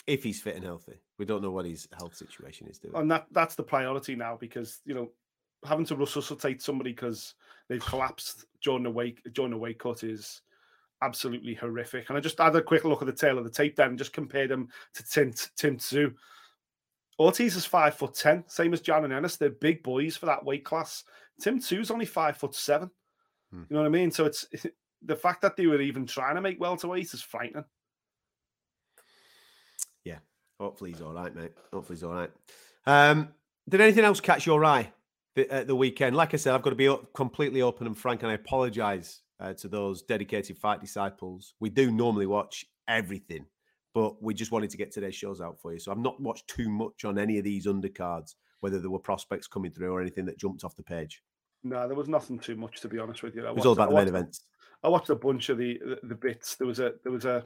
[0.06, 1.00] If he's fit and healthy.
[1.18, 2.94] We don't know what his health situation is doing.
[2.94, 5.10] And that that's the priority now because you know
[5.64, 7.34] having to resuscitate somebody because
[7.68, 10.42] they've collapsed during the weight during the weight cut is
[11.02, 12.08] absolutely horrific.
[12.08, 13.98] And I just had a quick look at the tail of the tape then and
[13.98, 16.14] just compared them to Tim, Tim Tszyu.
[17.18, 19.36] Ortiz is five foot ten, same as Jaron Ennis.
[19.36, 21.04] They're big boys for that weight class.
[21.40, 22.90] Tim Tszyu's only five foot seven.
[23.50, 23.62] Hmm.
[23.68, 24.10] You know what I mean?
[24.10, 24.46] So it's
[25.02, 27.64] the fact that they were even trying to make welterweight is frightening.
[30.04, 30.18] Yeah,
[30.60, 31.52] hopefully he's all right, mate.
[31.72, 32.30] Hopefully he's all right.
[32.86, 33.30] Um,
[33.68, 34.92] did anything else catch your eye
[35.34, 36.14] the, uh, the weekend?
[36.16, 39.54] Like I said, I've got to be completely open and frank, and I apologise uh,
[39.54, 41.54] to those dedicated fight disciples.
[41.60, 43.46] We do normally watch everything,
[43.94, 45.78] but we just wanted to get today's shows out for you.
[45.78, 49.46] So I've not watched too much on any of these undercards, whether there were prospects
[49.46, 51.22] coming through or anything that jumped off the page.
[51.64, 53.46] No, there was nothing too much to be honest with you.
[53.46, 54.44] I it was all about the main events.
[54.82, 56.54] I watched a bunch of the, the, the bits.
[56.56, 57.44] There was a there was a,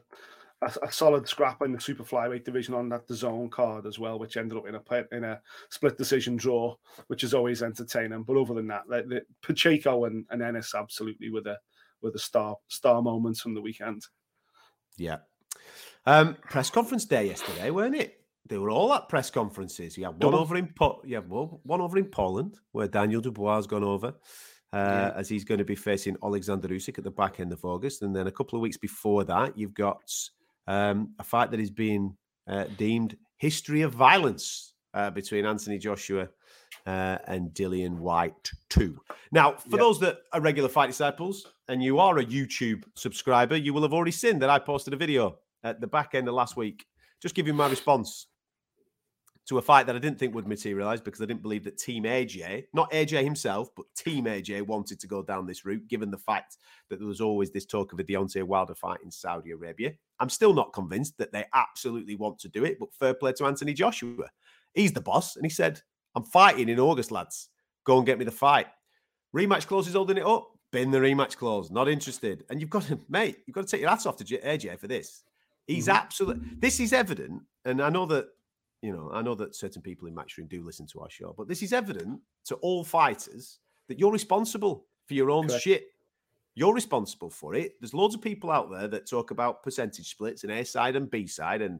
[0.60, 4.18] a, a solid scrap in the super flyweight division on that DAZN card as well,
[4.18, 6.74] which ended up in a in a split decision draw,
[7.06, 8.22] which is always entertaining.
[8.22, 11.56] But other than that, the, the Pacheco and, and Ennis absolutely were the
[12.02, 14.02] were the star star moments from the weekend.
[14.96, 15.18] Yeah.
[16.06, 18.18] Um, press conference day yesterday, weren't it?
[18.48, 19.96] They were all at press conferences.
[19.96, 23.56] You have one over in po- you have one over in Poland where Daniel Dubois
[23.56, 24.14] has gone over.
[24.72, 25.12] Uh, yeah.
[25.14, 28.16] As he's going to be facing Alexander Usyk at the back end of August, and
[28.16, 30.02] then a couple of weeks before that, you've got
[30.66, 32.16] um, a fight that is being
[32.48, 36.28] uh, deemed history of violence uh, between Anthony Joshua
[36.86, 39.00] uh, and Dillian Whyte too.
[39.30, 39.80] Now, for yep.
[39.80, 43.92] those that are regular fight disciples and you are a YouTube subscriber, you will have
[43.92, 46.86] already seen that I posted a video at the back end of last week,
[47.20, 48.26] just giving my response
[49.44, 52.04] to a fight that I didn't think would materialize because I didn't believe that Team
[52.04, 56.18] AJ, not AJ himself, but Team AJ wanted to go down this route, given the
[56.18, 59.92] fact that there was always this talk of a Deontay Wilder fight in Saudi Arabia.
[60.20, 63.46] I'm still not convinced that they absolutely want to do it, but fair play to
[63.46, 64.28] Anthony Joshua.
[64.74, 65.80] He's the boss, and he said,
[66.14, 67.48] I'm fighting in August, lads.
[67.84, 68.66] Go and get me the fight.
[69.34, 70.48] Rematch clause is holding it up.
[70.70, 71.70] Bin the rematch clause.
[71.70, 72.44] Not interested.
[72.48, 74.88] And you've got to, mate, you've got to take your hats off to AJ for
[74.88, 75.22] this.
[75.66, 75.96] He's mm-hmm.
[75.96, 76.48] absolutely.
[76.58, 78.26] This is evident, and I know that
[78.82, 81.48] you know, I know that certain people in Matchroom do listen to our show, but
[81.48, 85.62] this is evident to all fighters that you're responsible for your own Correct.
[85.62, 85.86] shit.
[86.54, 87.80] You're responsible for it.
[87.80, 91.10] There's loads of people out there that talk about percentage splits and A side and
[91.10, 91.78] B side and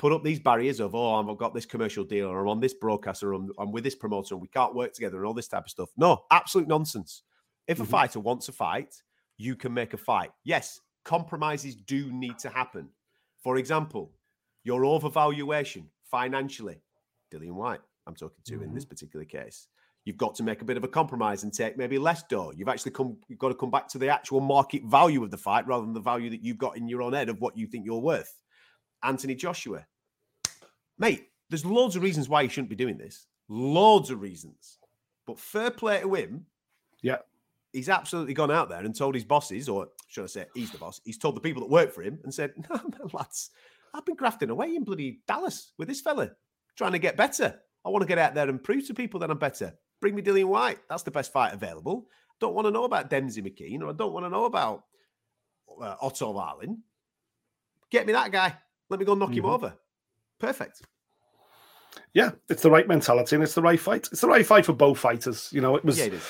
[0.00, 2.72] put up these barriers of, oh, I've got this commercial deal or I'm on this
[2.72, 5.46] broadcaster or I'm, I'm with this promoter and we can't work together and all this
[5.46, 5.90] type of stuff.
[5.98, 7.22] No, absolute nonsense.
[7.68, 7.84] If mm-hmm.
[7.84, 8.94] a fighter wants a fight,
[9.36, 10.30] you can make a fight.
[10.42, 12.88] Yes, compromises do need to happen.
[13.42, 14.10] For example,
[14.64, 16.80] your overvaluation financially,
[17.30, 18.64] Dillian Whyte, I'm talking to mm-hmm.
[18.64, 18.88] in this mm-hmm.
[18.88, 19.68] particular case.
[20.06, 22.54] You've got to make a bit of a compromise and take maybe less dough.
[22.56, 25.36] You've actually come, you've got to come back to the actual market value of the
[25.36, 27.66] fight rather than the value that you've got in your own head of what you
[27.66, 28.34] think you're worth.
[29.02, 29.86] Anthony Joshua.
[31.00, 33.26] Mate, there's loads of reasons why he shouldn't be doing this.
[33.48, 34.78] Loads of reasons.
[35.26, 36.46] But fair play to him.
[37.02, 37.16] Yeah.
[37.72, 40.78] He's absolutely gone out there and told his bosses, or should I say, he's the
[40.78, 41.00] boss.
[41.04, 43.50] He's told the people that work for him and said, "No, no, lads,
[43.94, 46.32] I've been grafting away in bloody Dallas with this fella,
[46.76, 47.58] trying to get better.
[47.84, 49.72] I want to get out there and prove to people that I'm better.
[50.00, 50.80] Bring me Dillian Whyte.
[50.88, 52.06] That's the best fight available.
[52.40, 54.84] Don't want to know about Demsey McKean, or I don't want to know about
[55.80, 56.82] uh, Otto Wallin.
[57.90, 58.54] Get me that guy.
[58.90, 59.50] Let me go knock him Mhm.
[59.50, 59.74] over.
[60.40, 60.82] Perfect.
[62.14, 64.08] Yeah, it's the right mentality and it's the right fight.
[64.10, 65.48] It's the right fight for both fighters.
[65.52, 65.98] You know, it was.
[65.98, 66.26] Yeah, it is.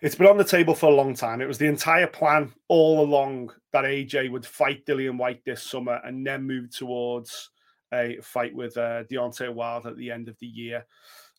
[0.00, 1.42] It's been on the table for a long time.
[1.42, 6.00] It was the entire plan all along that AJ would fight Dillian Whyte this summer
[6.04, 7.50] and then move towards
[7.92, 10.86] a fight with uh, Deontay Wilder at the end of the year.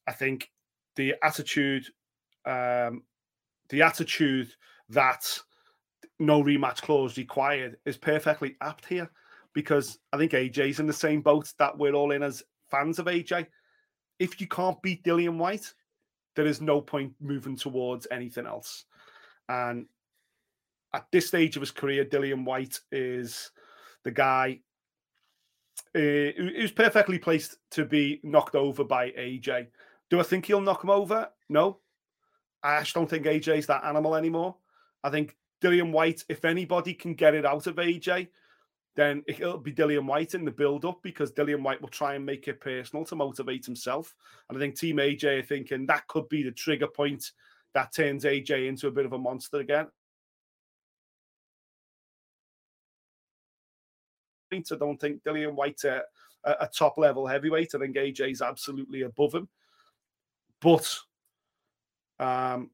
[0.08, 0.48] I think
[0.96, 1.86] the attitude,
[2.46, 3.02] um,
[3.70, 4.54] the attitude
[4.90, 5.40] that
[6.20, 9.10] no rematch clause required is perfectly apt here
[9.54, 13.08] because I think AJ's in the same boat that we're all in as fans of
[13.08, 13.48] AJ.
[14.20, 15.74] If you can't beat Dillian Whyte,
[16.36, 18.86] there is no point moving towards anything else.
[19.50, 19.88] And
[20.94, 23.52] at this stage of his career, Dillian Whyte is
[24.04, 24.62] the guy
[25.94, 29.68] uh, who- who's perfectly placed to be knocked over by AJ.
[30.10, 31.30] Do I think he'll knock him over?
[31.50, 31.82] No.
[32.64, 34.58] I don't think AJ's that animal anymore.
[35.04, 38.30] I think Dillian Whyte, if anybody can get it out of AJ,
[38.96, 42.26] then it'll be Dillian Whyte in the build up because Dillian Whyte will try and
[42.26, 44.14] make it personal to motivate himself.
[44.50, 47.32] And I think Team AJ are thinking that could be the trigger point
[47.74, 49.88] that turns AJ into a bit of a monster again.
[54.54, 56.02] I don't think Dillian Whyte's a,
[56.44, 57.74] a, top level heavyweight.
[57.74, 59.48] I think AJ's absolutely above him.
[60.60, 60.94] But
[62.20, 62.70] um,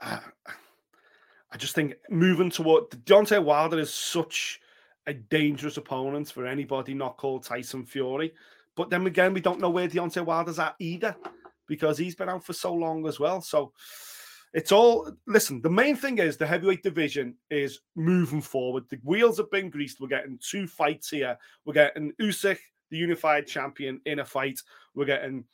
[0.00, 0.20] I
[1.52, 4.60] I just think moving toward Deontay Wilder is such
[5.06, 8.32] a dangerous opponent for anybody not called Tyson Fury.
[8.76, 11.16] But then again, we don't know where Deontay Wilder's at either
[11.66, 13.40] because he's been out for so long as well.
[13.40, 13.72] So
[14.52, 15.60] it's all listen.
[15.60, 18.84] The main thing is the heavyweight division is moving forward.
[18.88, 20.00] The wheels have been greased.
[20.00, 21.36] We're getting two fights here.
[21.64, 22.58] We're getting Usyk,
[22.90, 24.60] the unified champion, in a fight.
[24.94, 25.44] We're getting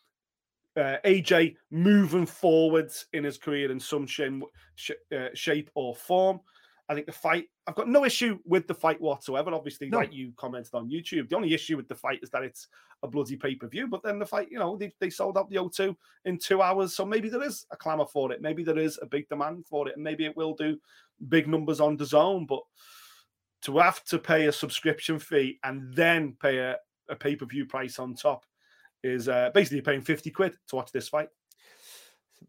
[0.76, 4.42] uh, AJ moving forwards in his career in some shape,
[4.74, 6.40] sh- uh, shape or form.
[6.88, 9.52] I think the fight, I've got no issue with the fight whatsoever.
[9.52, 9.98] Obviously, No.
[9.98, 12.68] like you commented on YouTube, the only issue with the fight is that it's
[13.02, 13.88] a bloody pay per view.
[13.88, 16.94] But then the fight, you know, they, they sold out the O2 in two hours.
[16.94, 18.40] So maybe there is a clamour for it.
[18.40, 19.94] Maybe there is a big demand for it.
[19.96, 20.78] And maybe it will do
[21.28, 22.46] big numbers on DAZN.
[22.46, 22.62] But
[23.62, 26.76] to have to pay a subscription fee and then pay a,
[27.08, 28.44] a pay per view price on top
[29.06, 31.28] is uh, basically paying 50 quid to watch this fight.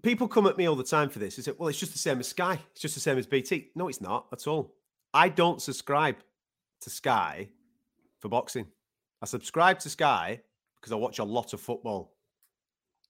[0.04, 1.36] People come at me all the time for this.
[1.36, 2.60] They say, well, it's just the same as Sky.
[2.72, 3.72] It's just the same as BT.
[3.76, 4.76] No, it's not at all.
[5.14, 6.18] I don't subscribe
[6.82, 7.50] to Sky
[8.20, 8.68] for boxing.
[9.22, 10.42] I subscribe to Sky
[10.80, 12.14] because I watch a lot of football.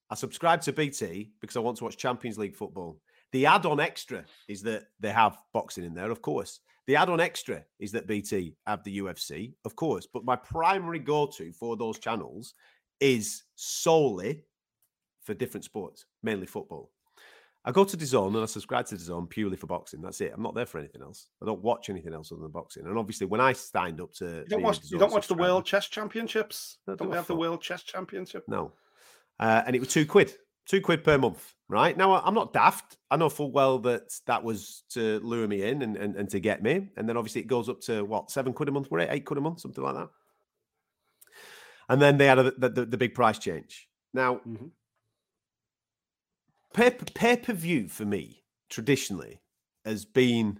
[0.09, 2.99] I subscribe to BT because I want to watch Champions League football.
[3.33, 6.61] The add on extra is that they have boxing in there, of course.
[6.85, 10.07] The add on extra is that BT have the UFC, of course.
[10.11, 12.53] But my primary go to for those channels
[12.99, 14.43] is solely
[15.23, 16.91] for different sports, mainly football.
[17.65, 20.01] I go to DAZN and I subscribe to DAZN purely for boxing.
[20.01, 20.31] That's it.
[20.33, 21.27] I'm not there for anything else.
[21.43, 22.85] I don't watch anything else other than boxing.
[22.85, 25.65] And obviously, when I signed up to, You don't watch, you don't watch the World
[25.65, 26.77] Chess Championships?
[26.87, 27.35] No, Don't do we have the?
[27.35, 28.45] World Chess Championship?
[28.47, 28.71] No.
[29.37, 30.33] Uh, and it was two quid,
[30.65, 31.97] two quid per month, right?
[31.97, 32.95] Now, I'm not daft.
[33.11, 36.39] I know full well that that was to lure me in and, and, and to
[36.39, 36.87] get me.
[36.95, 39.09] And then obviously it goes up to what, seven quid a month, were it?
[39.11, 40.07] Eight quid a month, something like that.
[41.89, 43.87] And then they had a, the, the, the big price change.
[44.13, 44.71] Now, Mhm.
[46.73, 49.41] pay, pay per view for me, traditionally,
[49.85, 50.59] has been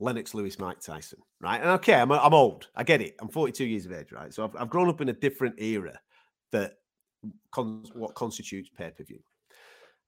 [0.00, 1.60] Lennox Lewis, Mike Tyson, right?
[1.60, 2.68] And okay, I'm, I'm old.
[2.76, 3.16] I get it.
[3.20, 4.32] I'm 42 years of age, right?
[4.32, 5.98] So I've, I've grown up in a different era
[6.52, 6.74] that
[7.50, 9.20] con- what constitutes pay per view.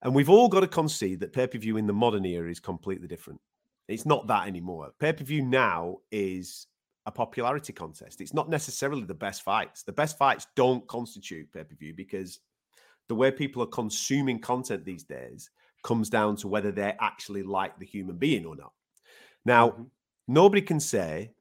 [0.02, 2.60] And we've all got to concede that pay per view in the modern era is
[2.60, 3.40] completely different.
[3.88, 4.90] It's not that anymore.
[5.00, 6.68] Pay per view now is
[7.10, 8.20] a popularity contest.
[8.20, 9.82] It's not necessarily the best fights.
[9.82, 12.40] The best fights don't constitute pay per view because
[13.08, 15.50] the way people are consuming content these days
[15.82, 18.72] comes down to whether they actually like the human being or not.
[19.44, 19.90] Now, Mhm.
[20.28, 21.34] nobody can say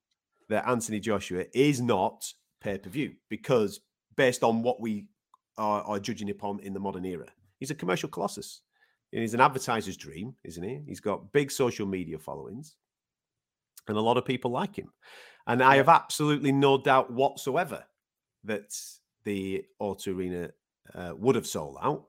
[0.48, 3.82] that Anthony Joshua is not pay per view because
[4.16, 5.08] based on what we
[5.58, 8.62] are, are judging upon in the modern era, he's a commercial colossus.
[9.12, 10.82] And He's an advertiser's dream, isn't he?
[10.86, 12.76] He's got big social media followings,
[13.88, 14.94] and a lot of people like him.
[15.50, 17.84] And I have absolutely no doubt whatsoever
[18.46, 18.74] that
[19.26, 20.52] the O2 Arena
[20.96, 22.06] uh, would have sold out.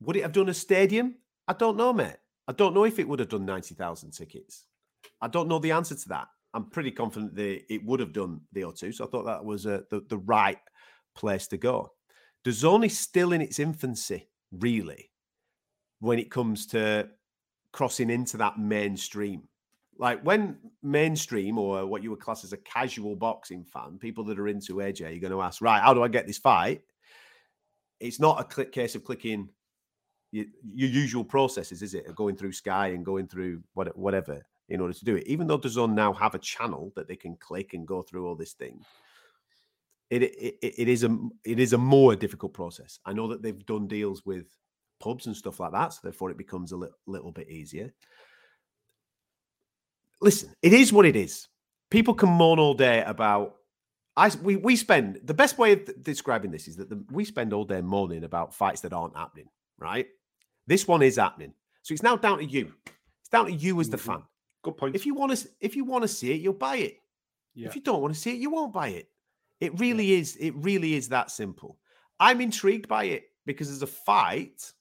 [0.00, 1.14] Would it have done a stadium?
[1.48, 2.16] I don't know, mate.
[2.46, 4.66] I don't know if it would have done 90,000 tickets.
[5.22, 6.28] I don't know the answer to that.
[6.52, 8.94] I'm pretty confident that it would have done the O2.
[8.94, 10.58] So I thought that was uh, the, the right
[11.14, 11.92] place to go.
[12.44, 15.10] DAZN is still in its infancy, really.
[16.00, 17.08] when it comes to
[17.72, 19.48] crossing into that mainstream.
[19.98, 24.38] Like when mainstream or what you would class as a casual boxing fan, people that
[24.38, 26.82] are into AJ, you're going to ask, right, how do I get this fight?
[28.00, 29.48] It's not a click case of clicking
[30.32, 32.12] your, your usual processes, is it?
[32.16, 35.26] Going through Sky and going through what, whatever in order to do it.
[35.26, 38.34] Even though DAZN now have a channel that they can click and go through all
[38.34, 38.80] this thing,
[40.10, 42.98] it, it, it is a it is a more difficult process.
[43.04, 44.46] I know that they've done deals with
[45.00, 47.92] pubs and stuff like that, so therefore it becomes a li- little bit easier.
[50.24, 51.48] Listen, it is what it is.
[51.90, 53.56] People can moan all day about.
[54.16, 57.52] I we we spend the best way of describing this is that the, we spend
[57.52, 59.48] all day moaning about fights that aren't happening.
[59.78, 60.06] Right,
[60.66, 62.72] this one is happening, so it's now down to you.
[63.20, 64.12] It's down to you as the Mm-hmm.
[64.12, 64.22] fan.
[64.62, 64.94] Good point.
[64.96, 66.96] If you want to, if you want to see it, you'll buy it.
[67.54, 67.68] Yeah.
[67.68, 69.10] If you don't want to see it, you won't buy it.
[69.60, 70.36] It really is.
[70.36, 71.76] It really is that simple.
[72.18, 74.72] I'm intrigued by it because as a fight,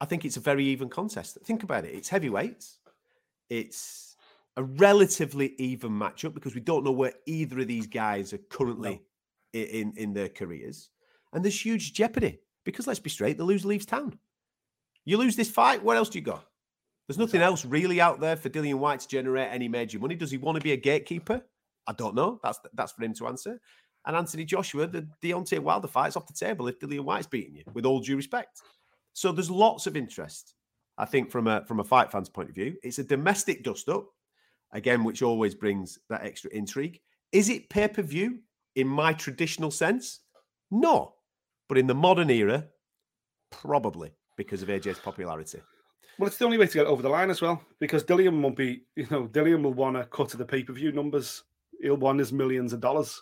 [0.00, 1.38] I think it's a very even contest.
[1.44, 1.94] Think about it.
[1.94, 2.78] It's heavyweights.
[3.52, 4.16] It's
[4.56, 9.02] a relatively even matchup because we don't know where either of these guys are currently
[9.54, 10.88] i- in in their careers,
[11.32, 14.18] and there's huge jeopardy because let's be straight, the loser leaves town.
[15.04, 16.46] You lose this fight, what else do you got?
[17.06, 20.14] There's nothing else really out there for Dillian Whyte to generate any major money.
[20.14, 21.42] Does he want to be a gatekeeper?
[21.86, 22.40] I don't know.
[22.42, 23.60] That's that's for him to answer.
[24.06, 27.64] And Anthony Joshua, the Deontay Wilder fight's off the table if Dillian Whyte's beating you,
[27.74, 28.62] with all due respect.
[29.12, 30.54] So there's lots of interest,
[31.02, 32.76] I think, from a from a fight fan's point of view.
[32.84, 34.06] It's a domestic dust up,
[34.70, 37.00] again, which always brings that extra intrigue.
[37.32, 38.38] Is it pay per view
[38.76, 40.20] in my traditional sense?
[40.70, 41.14] No,
[41.68, 42.68] but in the modern era,
[43.50, 45.60] probably because of AJ's popularity.
[46.20, 48.54] Well, it's the only way to get over the line as well, because Dillian won't
[48.54, 51.42] be, you know, Dillian will want to cut to the pay per view numbers.
[51.80, 53.20] He'll want his millions of dollars.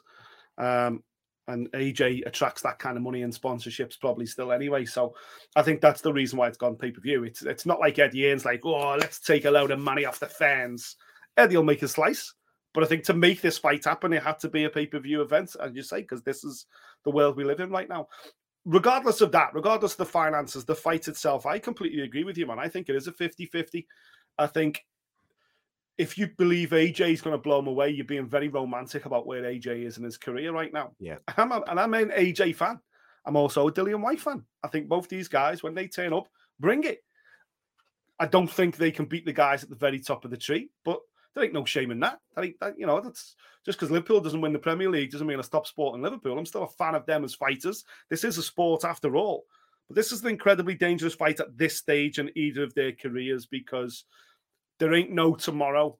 [0.58, 1.02] Um,
[1.50, 4.84] and AJ attracts that kind of money and sponsorships probably still anyway.
[4.84, 5.14] So
[5.56, 7.24] I think that's the reason why it's gone pay per view.
[7.24, 10.20] It's it's not like Eddie Hearn's like, oh, let's take a load of money off
[10.20, 10.96] the fans.
[11.36, 12.34] Eddie will make a slice.
[12.72, 15.00] But I think to make this fight happen, it had to be a pay per
[15.00, 16.66] view event, as you say, because this is
[17.04, 18.06] the world we live in right now
[18.64, 22.46] regardless of that, regardless of the finances, the fight itself, I completely agree with you,
[22.46, 22.58] man.
[22.58, 23.86] I think it is a 50 50.
[24.38, 24.84] I think
[25.98, 29.26] if you believe AJ is going to blow him away, you're being very romantic about
[29.26, 30.92] where AJ is in his career right now.
[30.98, 31.16] Yeah.
[31.36, 32.80] I'm a, and I'm an AJ fan.
[33.26, 34.44] I'm also a Dillian Whyte fan.
[34.62, 37.02] I think both these guys, when they turn up, bring it.
[38.18, 40.70] I don't think they can beat the guys at the very top of the tree,
[40.84, 41.00] but
[41.34, 42.20] there ain't no shame in that.
[42.36, 45.26] I think that, you know, that's just because Liverpool doesn't win the Premier League doesn't
[45.26, 46.38] mean I stop supporting Liverpool.
[46.38, 47.84] I'm still a fan of them as fighters.
[48.08, 49.44] This is a sport after all.
[49.88, 53.46] But this is an incredibly dangerous fight at this stage in either of their careers
[53.46, 54.04] because
[54.80, 55.96] there ain't no tomorrow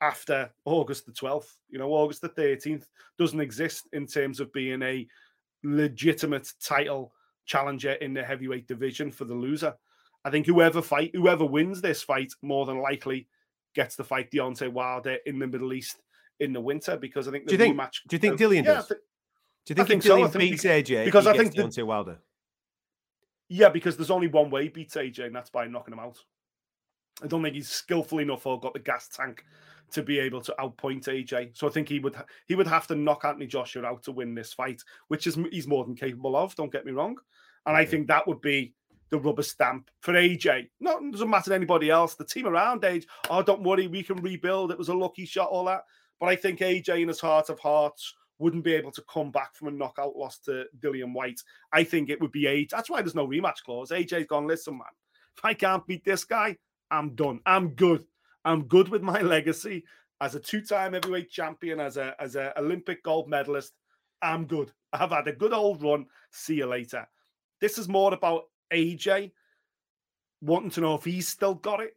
[0.00, 1.54] after August the 12th.
[1.68, 2.86] You know, August the 13th
[3.18, 5.06] doesn't exist in terms of being a
[5.62, 7.12] legitimate title
[7.44, 9.74] challenger in the heavyweight division for the loser.
[10.24, 13.28] I think whoever fight, whoever wins this fight, more than likely
[13.74, 16.00] gets to fight Deontay Wilder in the Middle East
[16.40, 18.64] in the winter because I think Do the you think- do you think uh, Dillian
[18.64, 18.88] yeah, does?
[18.88, 18.94] Do
[19.68, 20.16] you think, think if so.
[20.16, 22.18] I Dillian think beats AJ, because I think the- Deontay Wilder?
[23.48, 26.18] Yeah, because there's only one way he beats AJ, and that's by knocking him out.
[27.22, 29.44] I don't think he's skillful enough or got the gas tank
[29.92, 31.56] to be able to outpoint AJ.
[31.56, 34.34] So I think he would he would have to knock Anthony Joshua out to win
[34.34, 36.54] this fight, which is he's more than capable of.
[36.56, 37.16] Don't get me wrong,
[37.66, 38.74] and I think that would be
[39.10, 40.70] the rubber stamp for AJ.
[40.80, 42.14] No, it doesn't matter to anybody else.
[42.14, 44.72] The team around AJ, oh, don't worry, we can rebuild.
[44.72, 45.84] It was a lucky shot, all that.
[46.18, 49.54] But I think AJ, in his heart of hearts, wouldn't be able to come back
[49.54, 51.42] from a knockout loss to Dillian Whyte.
[51.72, 52.70] I think it would be AJ.
[52.70, 53.90] That's why there's no rematch clause.
[53.90, 54.86] AJ's gone, listen, man,
[55.36, 56.56] if I can't beat this guy,
[56.92, 57.40] I'm done.
[57.46, 58.04] I'm good.
[58.44, 59.84] I'm good with my legacy
[60.20, 63.72] as a two-time heavyweight champion, as a as a Olympic gold medalist.
[64.20, 64.70] I'm good.
[64.92, 66.06] I've had a good old run.
[66.30, 67.08] See you later.
[67.60, 69.32] This is more about AJ
[70.42, 71.96] wanting to know if he's still got it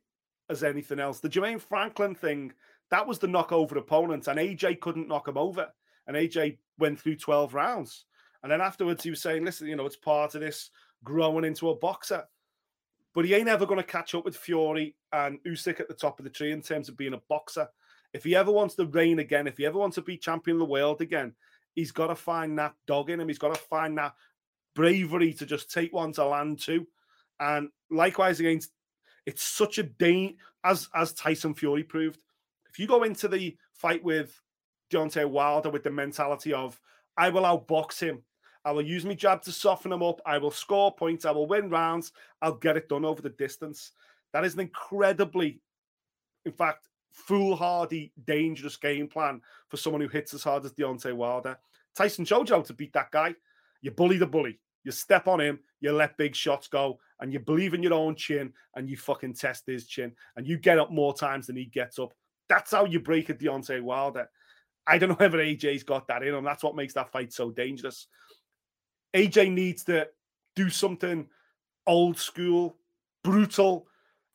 [0.50, 1.20] as anything else.
[1.20, 2.54] The Jermaine Franklin thing,
[2.92, 5.68] that was the knockover opponent, and AJ couldn't knock him over.
[6.08, 8.06] And AJ went through 12 rounds.
[8.44, 10.70] And then afterwards, he was saying, listen, you know, it's part of this
[11.04, 12.24] growing into a boxer.
[13.16, 16.20] But he ain't ever going to catch up with Fury and Usyk at the top
[16.20, 17.68] of the tree in terms of being a boxer.
[18.14, 20.60] If he ever wants to reign again, if he ever wants to be champion of
[20.60, 21.34] the world again,
[21.74, 23.30] he's got to find that dog in him.
[23.30, 24.14] He's got to find that
[24.76, 26.86] bravery to just take one to land too.
[27.40, 28.72] And likewise against,
[29.26, 30.36] it's such a danger
[30.66, 32.20] as as Tyson Fury proved.
[32.70, 34.40] If you go into the fight with
[34.92, 36.80] Deontay Wilder with the mentality of
[37.18, 38.24] I will outbox him,
[38.66, 41.46] I will use my jab to soften him up, I will score points, I will
[41.46, 42.12] win rounds,
[42.42, 43.92] I'll get it done over the distance.
[44.34, 45.62] That is an incredibly,
[46.46, 49.40] in fact, foolhardy, dangerous game plan
[49.70, 51.58] for someone who hits as hard as Deontay Wilder.
[51.96, 53.36] Tyson how to beat that guy.
[53.82, 54.60] You bully the bully.
[54.84, 58.16] You step on him, you let big shots go, and you believe in your own
[58.16, 61.66] chin, and you fucking test his chin, and you get up more times than he
[61.66, 62.14] gets up.
[62.50, 64.30] That's how you break a Deontay Wilder.
[64.86, 66.44] I don't know whether AJ's got that in him.
[66.44, 68.08] That's what makes that fight so dangerous.
[69.16, 70.08] AJ needs to
[70.56, 71.28] do something
[71.88, 72.76] old school,
[73.24, 73.88] brutal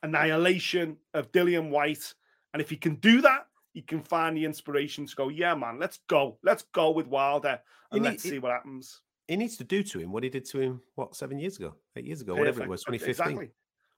[0.03, 2.13] annihilation of Dillian Whyte.
[2.53, 5.79] And if he can do that, he can find the inspiration to go, yeah, man,
[5.79, 6.37] let's go.
[6.43, 7.59] Let's go with Wilder
[7.91, 9.01] and He let's need- see what happens.
[9.27, 11.75] He needs to do to him what he did to him, what, seven years ago,
[11.95, 13.09] eight years ago, whatever it was, 2015.
[13.11, 13.51] Exactly.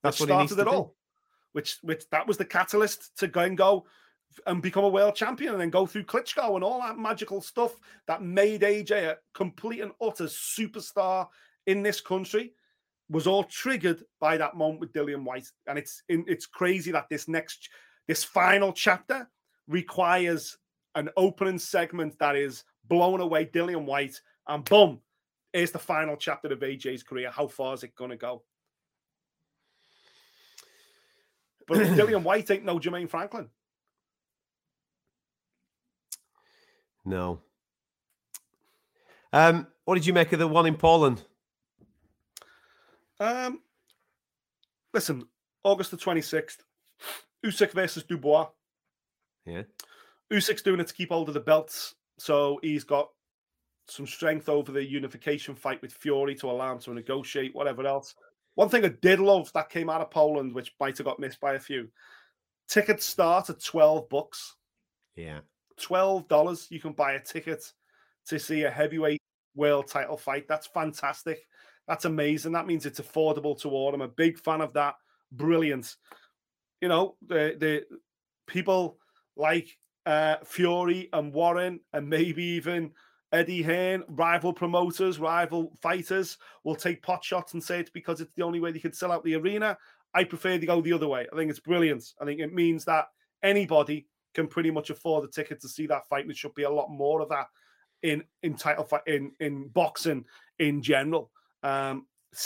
[0.04, 0.78] That's which what he needs started to it do.
[0.78, 0.96] all.
[1.54, 3.86] Which, which that was the catalyst to go and go
[4.48, 7.76] and become a world champion and then go through Klitschko and all that magical stuff
[8.08, 11.28] that made AJ a complete and utter superstar
[11.68, 12.54] in this country
[13.10, 15.50] was all triggered by that moment with Dillian Whyte.
[15.68, 17.70] And it's in, it's crazy that this next
[18.08, 19.30] this final chapter
[19.68, 20.58] requires
[20.96, 25.00] an opening segment that is blowing away Dillian Whyte and boom,
[25.54, 27.30] here's the final chapter of AJ's career.
[27.30, 28.44] How far is it gonna go?
[31.68, 33.50] But Dillian Whyte ain't no Jermaine Franklin.
[37.06, 37.42] No.
[39.32, 41.24] Um, what did you make of the one in Poland?
[43.20, 43.62] Um,
[44.94, 45.26] listen,
[45.64, 46.58] August the 26th,
[47.46, 48.48] Usyk versus Dubois.
[49.46, 49.64] Yeah.
[50.32, 53.10] Usyk's doing it to keep hold of the belts, so he's got
[53.88, 58.16] some strength over the unification fight with Fury to allow him to negotiate, whatever else.
[58.56, 61.40] One thing I did love that came out of Poland, which might have got missed
[61.40, 61.90] by a few.
[62.68, 64.56] Tickets start at 12 bucks.
[65.16, 65.40] Yeah.
[65.88, 67.72] $12 you can buy a ticket
[68.28, 69.22] to see a heavyweight
[69.56, 70.48] world title fight.
[70.48, 71.48] That's fantastic.
[71.88, 72.54] That's amazing.
[72.54, 73.94] That means it's affordable to all.
[73.94, 74.96] I'm a big fan of that.
[75.32, 75.96] Brilliant.
[76.82, 77.84] You know, the the
[78.48, 78.98] people
[79.36, 82.92] like uh Fury and Warren and maybe even
[83.32, 88.34] Eddie Hearn, rival promoters, rival fighters will take pot shots and say it's because it's
[88.36, 89.78] the only way they could sell out the arena.
[90.14, 91.26] I prefer to go the other way.
[91.32, 92.14] I think it's brilliant.
[92.22, 93.08] I think it means that
[93.42, 96.22] anybody can pretty much afford a ticket to see that fight.
[96.22, 97.48] And there should be a lot more of that
[98.02, 100.26] in in title fight in in boxing
[100.60, 101.32] in general.
[101.64, 102.06] Um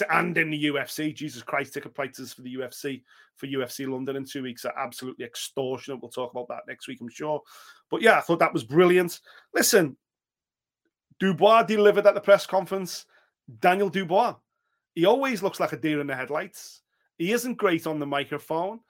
[0.09, 3.03] and in the UFC, Jesus Christ, ticket prices for the UFC
[3.37, 6.01] for UFC London in two weeks are absolutely extortionate.
[6.01, 7.41] We'll talk about that next week, I'm sure.
[7.89, 9.21] But yeah, I thought that was brilliant.
[9.53, 9.95] Listen,
[11.19, 13.05] Dubois delivered at the press conference.
[13.59, 14.35] Daniel Dubois,
[14.93, 16.81] he always looks like a deer in the headlights.
[17.17, 18.81] He isn't great on the microphone.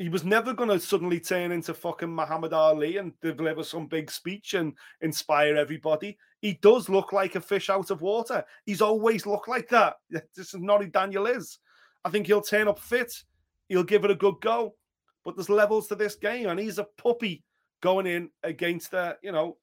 [0.00, 4.10] He was never going to suddenly turn into fucking Muhammad Ali and deliver some big
[4.10, 4.72] speech and
[5.02, 6.16] inspire everybody.
[6.40, 8.42] He does look like a fish out of water.
[8.64, 9.96] He's always looked like that.
[10.34, 11.58] This is not who Daniel is.
[12.02, 13.12] I think he'll turn up fit.
[13.68, 14.74] He'll give it a good go.
[15.22, 17.44] But there's levels to this game, and he's a puppy
[17.82, 19.58] going in against a, you know,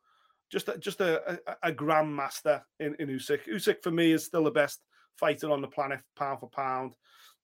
[0.51, 3.39] just a, just a, a, a grandmaster in, in Usyk.
[3.51, 4.81] Usyk for me is still the best
[5.15, 6.93] fighter on the planet, pound for pound.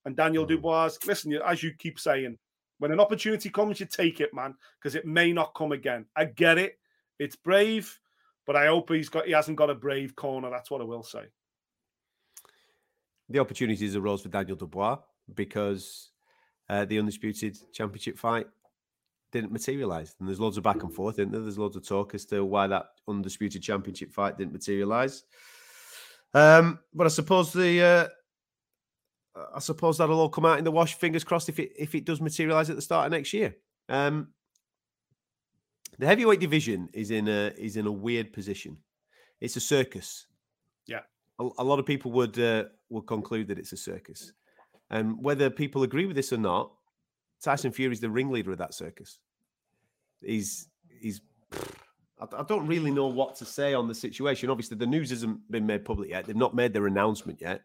[0.06, 0.50] And Daniel mm.
[0.50, 2.38] Dubois, listen, as you keep saying,
[2.84, 6.05] when an opportunity comes, you take it, man, because it may not come again.
[6.17, 6.79] I get it.
[7.17, 7.97] It's brave,
[8.45, 10.49] but I hope he's got he hasn't got a brave corner.
[10.49, 11.23] That's what I will say.
[13.29, 14.97] The opportunities arose for Daniel Dubois
[15.34, 16.09] because
[16.67, 18.47] uh, the undisputed championship fight
[19.31, 20.13] didn't materialize.
[20.19, 21.39] And there's loads of back and forth, isn't there?
[21.39, 25.23] There's loads of talk as to why that undisputed championship fight didn't materialize.
[26.34, 28.07] Um, but I suppose the uh,
[29.36, 30.95] I suppose that'll all come out in the wash.
[30.95, 33.55] Fingers crossed if it if it does materialize at the start of next year.
[33.89, 34.29] Um,
[35.99, 38.77] the heavyweight division is in a is in a weird position.
[39.41, 40.27] It's a circus.
[40.86, 41.01] Yeah.
[41.39, 44.34] A, a lot of people would uh, would conclude that it's a circus,
[44.89, 46.71] and whether people agree with this or not,
[47.41, 49.19] Tyson Fury is the ringleader of that circus.
[50.21, 50.67] He's
[50.99, 51.21] he's.
[52.19, 54.49] I, I don't really know what to say on the situation.
[54.49, 56.25] Obviously, the news hasn't been made public yet.
[56.25, 57.63] They've not made their announcement yet.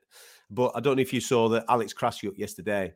[0.51, 2.95] But I don't know if you saw that Alex Krassyuk yesterday,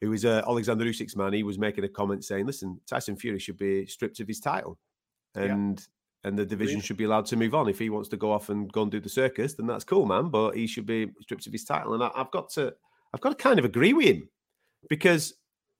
[0.00, 3.38] who is uh, Alexander Usyk's man, he was making a comment saying, "Listen, Tyson Fury
[3.38, 4.78] should be stripped of his title,
[5.34, 5.86] and
[6.26, 6.86] and the division Agreed.
[6.86, 7.68] should be allowed to move on.
[7.68, 10.06] If he wants to go off and go and do the circus, then that's cool,
[10.06, 10.28] man.
[10.28, 11.94] But he should be stripped of his title.
[11.94, 12.74] And I, I've got to,
[13.14, 14.28] I've got to kind of agree with him
[14.88, 15.34] because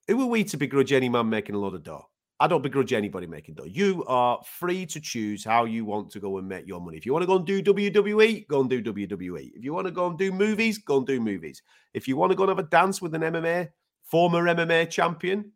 [0.06, 2.06] who are we to begrudge any man making a lot of dough?
[2.38, 3.64] I don't begrudge anybody making dough.
[3.64, 6.98] You are free to choose how you want to go and make your money.
[6.98, 9.52] If you want to go and do WWE, go and do WWE.
[9.54, 11.62] If you want to go and do movies, go and do movies.
[11.94, 13.70] If you want to go and have a dance with an MMA,
[14.04, 15.52] former MMA champion,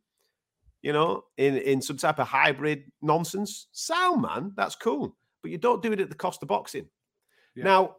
[0.81, 5.17] you know, in, in some type of hybrid nonsense, sound man, that's cool.
[5.43, 6.87] But you don't do it at the cost of boxing.
[7.55, 7.65] Yeah.
[7.65, 7.97] Now,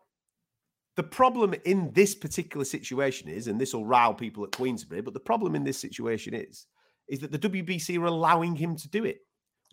[0.95, 5.13] the problem in this particular situation is, and this will rile people at Queensberry, but
[5.13, 6.65] the problem in this situation is,
[7.07, 9.21] is that the WBC are allowing him to do it.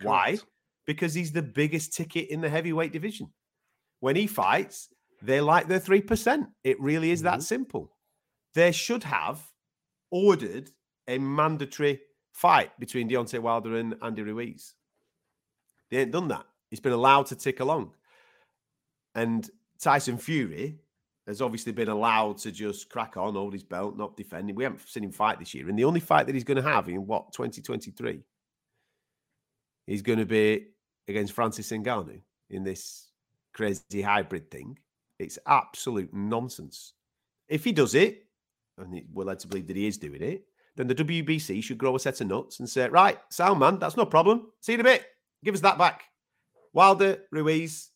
[0.03, 0.39] Why?
[0.87, 3.33] Because he's the biggest ticket in the heavyweight division.
[4.01, 4.89] When he fights,
[5.20, 6.47] They like their 3%.
[6.62, 7.43] It really is that Mhm.
[7.43, 7.97] simple.
[8.55, 9.53] They should have
[10.11, 10.70] ordered
[11.09, 12.01] a mandatory
[12.31, 14.74] fight between Deontay Wilder and Andy Ruiz.
[15.91, 16.47] They ain't done that.
[16.70, 17.97] He's been allowed to tick along.
[19.14, 19.51] And
[19.81, 20.79] Tyson Fury
[21.29, 24.57] has obviously been allowed to just crack on, hold his belt, not defending.
[24.57, 25.68] We haven't seen him fight this year.
[25.68, 28.20] And the only fight that he's going to have in what, 2023,
[29.87, 30.68] he's going to be
[31.07, 33.09] against Francis Ngannou in this
[33.53, 34.79] crazy hybrid thing.
[35.18, 36.95] It's absolute nonsense.
[37.47, 38.24] If he does it,
[38.79, 40.45] and we're led to believe that he is doing it,
[40.76, 43.97] then the WBC should grow a set of nuts and say, right, sound man, that's
[43.97, 44.47] no problem.
[44.61, 45.05] See you in a bit.
[45.45, 46.05] Give us that back.
[46.72, 47.91] Wilder, Ruiz,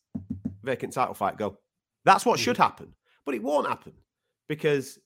[0.63, 1.57] vacant title fight, go.
[2.05, 2.63] That's what should hmm.
[2.63, 2.95] happen.
[3.25, 3.93] But it won't happen
[4.49, 4.99] because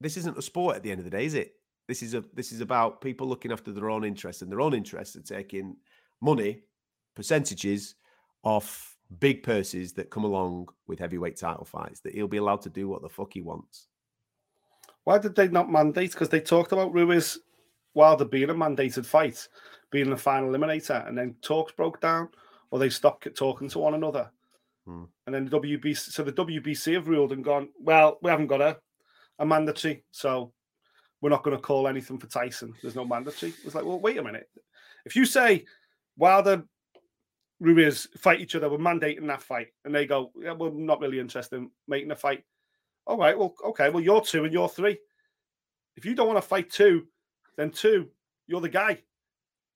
[0.00, 1.54] this isn't a sport at the end of the day, is it?
[1.88, 4.74] This is a this is about people looking after their own interests and their own
[4.74, 5.76] interests are taking
[6.20, 6.62] money,
[7.14, 7.96] percentages
[8.42, 12.00] off big purses that come along with heavyweight title fights.
[12.00, 13.88] That he'll be allowed to do what the fuck he wants.
[15.04, 16.12] Why did they not mandate?
[16.12, 17.38] Because they talked about Ruiz
[17.94, 19.48] Wilder being a mandated fight,
[19.90, 22.28] being the final eliminator, and then talks broke down,
[22.70, 24.30] or they stopped talking to one another.
[24.86, 25.04] Hmm.
[25.26, 28.60] And then the WBC, so the WBC have ruled and gone, well, we haven't got
[28.60, 28.78] a,
[29.38, 30.52] a mandatory, so
[31.20, 32.74] we're not going to call anything for Tyson.
[32.82, 33.54] There's no mandatory.
[33.64, 34.48] It's like, well, wait a minute.
[35.04, 35.64] If you say
[36.16, 36.64] Wilder,
[37.60, 41.20] Ruiz fight each other, we're mandating that fight, and they go, yeah, we're not really
[41.20, 42.42] interested in making a fight.
[43.06, 44.98] All right, well, okay, well, you're two and you're three.
[45.96, 47.06] If you don't want to fight two,
[47.56, 48.08] then two,
[48.46, 48.98] you're the guy.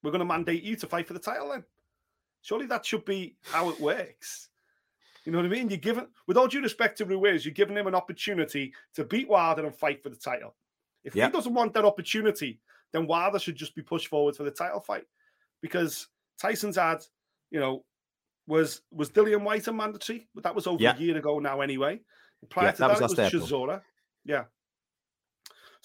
[0.03, 1.65] We're going to mandate you to fight for the title then.
[2.43, 4.49] Surely that should be how it works.
[5.27, 5.68] You know what I mean?
[5.68, 9.29] You're giving, with all due respect to Ruiz, you're giving him an opportunity to beat
[9.29, 10.55] Wilder and fight for the title.
[11.03, 12.61] If he doesn't want that opportunity,
[12.93, 15.05] then Wilder should just be pushed forward for the title fight.
[15.61, 16.09] Because
[16.41, 17.05] Tyson's had,
[17.51, 17.85] you know,
[18.47, 20.29] was was Dillian White a mandatory?
[20.35, 22.01] But that was over a year ago now anyway.
[22.49, 23.81] Prior Yeah, to that that, was it was.
[24.24, 24.45] Yeah.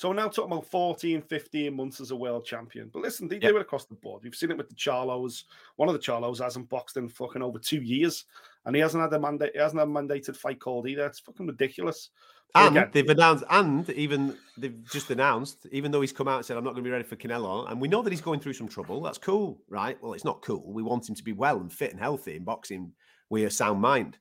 [0.02, 2.90] So we're now talking about 14, 15 months as a world champion.
[2.92, 3.52] But listen, they Yep.
[3.52, 4.24] do it across the board.
[4.24, 5.44] We've seen it with the Charlos.
[5.76, 8.26] One of the Charlos hasn't boxed in fucking over two years,
[8.66, 9.52] and he hasn't had a mandate.
[9.54, 11.06] He hasn't had a mandated fight called either.
[11.06, 12.10] It's fucking ridiculous.
[12.52, 16.38] But And again, they've announced, and even they've just announced, even though he's come out
[16.38, 18.22] and said, I'm not going to be ready for Canelo, and we know that he's
[18.22, 19.04] going through some trouble.
[19.04, 20.02] That's cool, right?
[20.02, 20.64] Well, it's not cool.
[20.74, 22.92] We want him to be well and fit and healthy in boxing
[23.30, 24.18] with a sound mind.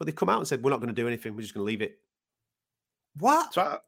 [0.00, 1.36] But they've come out and said, We're not going to do anything.
[1.36, 2.00] We're just going to leave it.
[3.20, 3.54] What?
[3.54, 3.78] so-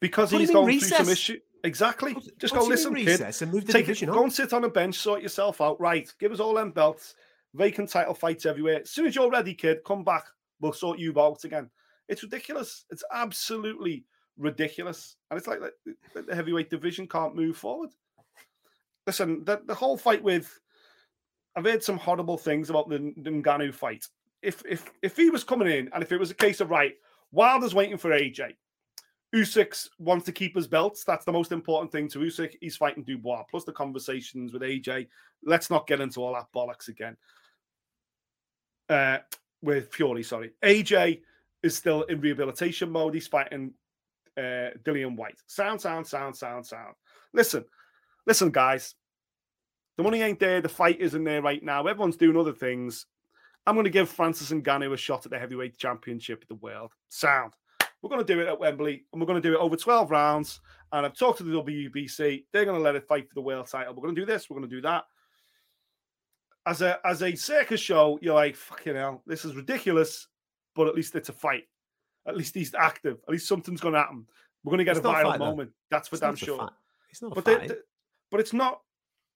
[0.00, 1.12] because him he's in going through some recess.
[1.12, 1.38] issue.
[1.64, 2.16] Exactly.
[2.38, 3.20] Just go listen, kid.
[3.20, 4.24] and move the Take it, division go on.
[4.24, 5.80] and sit on a bench, sort yourself out.
[5.80, 6.12] Right.
[6.20, 7.14] Give us all them belts.
[7.54, 8.82] Vacant title fights everywhere.
[8.82, 10.24] As soon as you're ready, kid, come back.
[10.60, 11.68] We'll sort you out again.
[12.08, 12.84] It's ridiculous.
[12.90, 14.04] It's absolutely
[14.36, 15.16] ridiculous.
[15.30, 15.72] And it's like the,
[16.14, 17.90] the- the heavyweight division can't move forward.
[19.06, 20.60] Listen, the, the whole fight with
[21.56, 24.06] I've heard some horrible things about the, the Ngannou fight.
[24.42, 26.94] If if if he was coming in and if it was a case of right,
[27.32, 28.54] Wilder's waiting for AJ,
[29.34, 31.04] Usyk wants to keep his belts.
[31.04, 32.56] That's the most important thing to Usyk.
[32.60, 33.44] He's fighting Dubois.
[33.50, 35.08] Plus the conversations with AJ.
[35.44, 37.16] Let's not get into all that bollocks again.
[38.88, 39.18] Uh,
[39.62, 40.52] with Fury, sorry.
[40.64, 41.20] AJ
[41.62, 43.14] is still in rehabilitation mode.
[43.14, 43.72] He's fighting
[44.38, 45.38] uh, Dillian Whyte.
[45.46, 46.94] Sound, sound, sound, sound, sound.
[47.34, 47.64] Listen,
[48.26, 48.94] listen, guys.
[49.98, 50.60] The money ain't there.
[50.60, 51.86] The fight isn't there right now.
[51.86, 53.06] Everyone's doing other things.
[53.66, 56.54] I'm going to give Francis and Ngannou a shot at the heavyweight championship of the
[56.54, 56.92] world.
[57.08, 57.52] Sound.
[58.02, 60.10] We're going to do it at Wembley, and we're going to do it over 12
[60.10, 60.60] rounds.
[60.92, 62.44] And I've talked to the WBC.
[62.52, 63.92] They're going to let it fight for the world title.
[63.94, 64.48] We're going to do this.
[64.48, 65.04] We're going to do that.
[66.66, 70.28] As a as a circus show, you're like, fucking hell, this is ridiculous.
[70.74, 71.64] But at least it's a fight.
[72.26, 73.18] At least he's active.
[73.26, 74.26] At least something's going to happen.
[74.62, 75.46] We're going to get It's a viral fight, though.
[75.46, 75.70] moment.
[75.90, 76.58] That's for It's damn sure.
[76.58, 76.70] fight.
[77.10, 77.68] It's not a But they, fight.
[77.68, 77.74] they-
[78.30, 78.82] but it's not.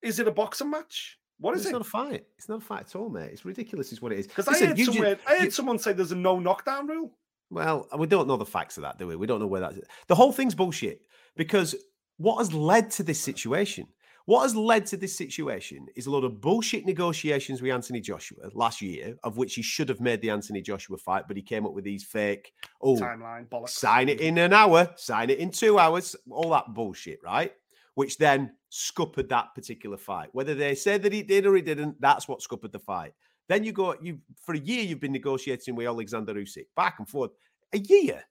[0.03, 1.19] Is it a boxing match?
[1.39, 1.69] What is it's it?
[1.71, 2.27] It's not a fight.
[2.37, 3.31] It's not a fight at all, mate.
[3.33, 4.27] It's ridiculous, is what it is.
[4.27, 7.17] Because I heard you I heard you- someone say there's a no knockdown rule.
[7.53, 9.15] Well, uh, we don't know the facts of that, do we?
[9.15, 9.79] We don't know where that's.
[10.09, 11.03] The whole thing's bullshit
[11.37, 11.75] because
[12.17, 13.87] what has led to this situation?
[14.25, 18.49] What has led to this situation is a lot of bullshit negotiations with Anthony Joshua
[18.55, 21.67] last year, of which he should have made the Anthony Joshua fight, but he came
[21.67, 23.71] up with these fake, oh, Timeline bollocks.
[23.71, 27.53] sign it in an hour, sign it in two hours, all that bullshit, right?
[27.95, 30.29] Which then scuppered that particular fight.
[30.33, 33.13] Whether they said that he did or he didn't, that's what scuppered the fight.
[33.53, 37.07] Then you go, you for a year you've been negotiating with Alexander Usyk, back and
[37.07, 37.33] forth.
[37.75, 38.25] A year,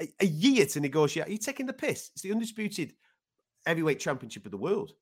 [0.00, 1.28] a, a year to negotiate.
[1.28, 2.10] You're taking the piss.
[2.14, 2.94] It's the undisputed
[3.66, 4.92] heavyweight championship of the world.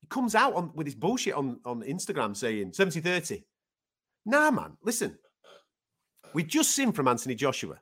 [0.00, 3.44] He comes out on with his bullshit on, on Instagram saying 70 30.
[4.24, 5.18] Nah, man, listen.
[6.32, 7.78] We've just seen from Anthony Joshua.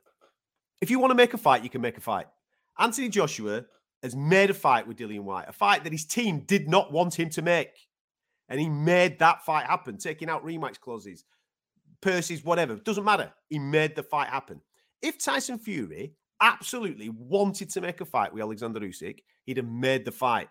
[0.81, 2.27] If you want to make a fight, you can make a fight.
[2.77, 3.63] Anthony Joshua
[4.03, 7.17] has made a fight with Dillian Whyte, a fight that his team did not want
[7.17, 7.84] him to make.
[8.49, 11.25] And he made that fight happen, taking out rematch clauses,
[12.01, 12.75] purses, whatever.
[12.75, 13.31] Doesn't matter.
[13.49, 14.61] He made the fight happen.
[15.01, 20.05] If Tyson Fury absolutely wanted to make a fight with Alexander Usyk, he'd have made
[20.05, 20.49] the fight.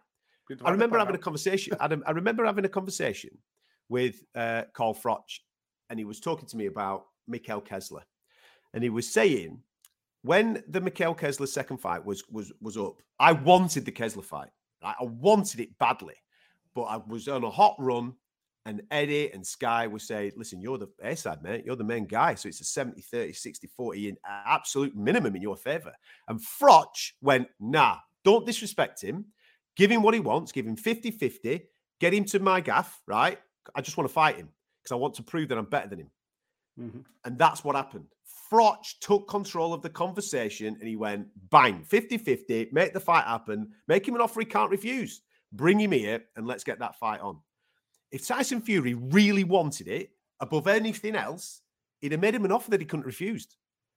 [0.65, 1.77] I remember having a conversation.
[1.81, 3.31] Adam, I remember having a conversation
[3.89, 5.41] with uh, Carl Froch,
[5.89, 8.03] and he was talking to me about Mikkel Kessler,
[8.75, 9.61] and he was saying
[10.23, 14.51] when the Mikkel Kessler second fight was was was up, I wanted the Kessler fight.
[14.83, 16.15] I wanted it badly,
[16.75, 18.15] but I was on a hot run.
[18.67, 21.65] And Eddie and Sky would say, listen, you're the A side, mate.
[21.67, 22.35] You're the main guy.
[22.35, 25.93] So it's a 70, 30, 60, 40 in absolute minimum in your favor.
[26.29, 29.27] And Froch went, nah, don't disrespect him.
[29.77, 30.51] Give him what he wants.
[30.51, 31.63] Give him 50 50.
[32.01, 33.39] Get him to my gaff, right?
[33.75, 34.49] I just want to fight him
[34.83, 36.11] because I want to prove that I'm better than him.
[36.81, 37.01] Mm-hmm.
[37.25, 38.07] And that's what happened.
[38.51, 43.25] Froch took control of the conversation and he went bang, 50 50, make the fight
[43.25, 45.23] happen, make him an offer he can't refuse,
[45.55, 47.39] bring him here, and let's get that fight on.
[48.11, 51.63] If Tyson Fury really wanted it above anything else,
[52.01, 53.47] he'd have made him an offer that he couldn't refuse.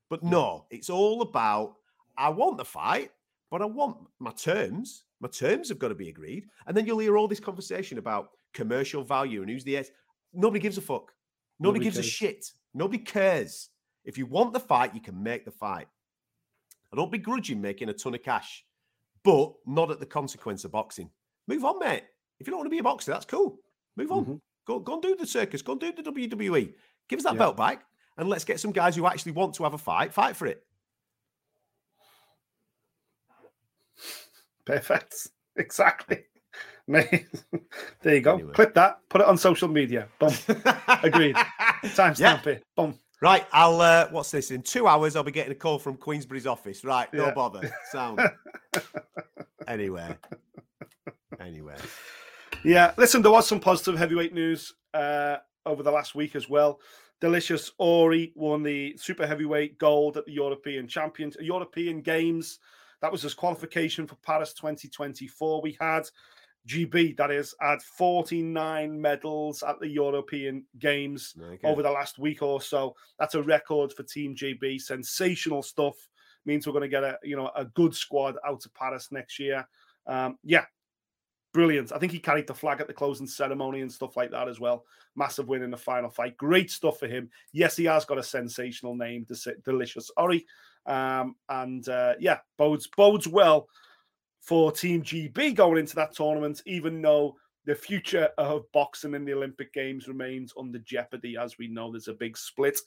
[0.10, 1.76] But no, it's all about
[2.18, 3.12] I want the fight,
[3.52, 5.04] but I want my terms.
[5.20, 6.46] My terms have got to be agreed.
[6.66, 9.92] And then you'll hear all this conversation about commercial value and who's the S.
[10.34, 11.14] Nobody gives a fuck.
[11.60, 12.06] Nobody, Nobody gives cares.
[12.06, 12.52] a shit.
[12.74, 13.70] Nobody cares.
[14.06, 15.88] If you want the fight, you can make the fight.
[16.94, 18.64] I don't begrudge you making a ton of cash,
[19.24, 21.10] but not at the consequence of boxing.
[21.48, 22.04] Move on, mate.
[22.40, 23.58] If you don't want to be a boxer, that's cool.
[23.96, 24.24] Move on.
[24.24, 24.36] Mm-hmm.
[24.66, 25.62] Go, go and do the circus.
[25.62, 26.74] Go and do the WWE.
[27.08, 27.40] Give us that yeah.
[27.40, 27.86] belt back,
[28.18, 30.14] and let's get some guys who actually want to have a fight.
[30.14, 30.64] Fight for it.
[34.66, 35.16] Perfect.
[35.60, 36.20] Exactly.
[36.88, 37.26] there
[38.04, 38.36] you go.
[38.36, 38.54] Anyway.
[38.54, 39.00] Clip that.
[39.10, 40.08] Put it on social media.
[40.20, 40.32] Boom.
[40.88, 41.36] Agreed.
[41.84, 42.52] Timestamp yeah.
[42.52, 42.64] it.
[42.76, 42.94] Boom.
[43.22, 43.82] Right, I'll.
[43.82, 44.52] uh What's this?
[44.52, 46.84] In two hours, I'll be getting a call from Queensberry's office.
[46.84, 47.34] Right, no yeah.
[47.34, 47.72] bother.
[47.92, 48.20] Sound.
[49.68, 50.16] anyway.
[51.40, 51.76] Anyway.
[52.64, 53.22] Yeah, listen.
[53.22, 56.80] There was some positive heavyweight news uh over the last week as well.
[57.20, 62.60] Delicious Orie won the super heavyweight gold at the European Champions European Games.
[63.02, 65.62] That was his qualification for Paris 2024.
[65.62, 66.08] We had
[66.68, 71.68] GB, that is, had 49 medals at the European Games okay.
[71.68, 72.96] over the last week or so.
[73.18, 74.82] That's a record for Team GB.
[74.82, 75.96] Sensational stuff.
[76.46, 79.38] Means we're going to get a you know a good squad out to Paris next
[79.38, 79.68] year.
[80.06, 80.64] Um, yeah,
[81.54, 81.92] brilliant.
[81.92, 84.58] I think he carried the flag at the closing ceremony and stuff like that as
[84.58, 84.86] well.
[85.16, 86.38] Massive win in the final fight.
[86.38, 87.30] Great stuff for him.
[87.52, 89.26] Yes, he has got a sensational name,
[89.66, 90.46] Delicious Orie.
[90.86, 93.68] Um, and uh, yeah, bodes bodes well
[94.48, 97.36] for Team GB going into that tournament, even though
[97.66, 101.36] the future of boxing in the Olympic Games remains under jeopardy.
[101.38, 102.80] As we know, there's a big split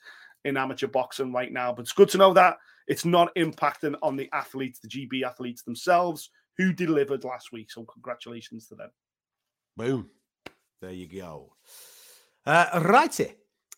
[0.46, 1.70] in amateur boxing right now.
[1.70, 2.56] But it's good to know that
[2.88, 7.70] it's not impacting on the athletes, the GB athletes themselves, who delivered last week.
[7.70, 8.90] So congratulations to them.
[9.76, 10.08] Boom.
[10.80, 11.56] There you go.
[12.46, 13.34] Uh, righty.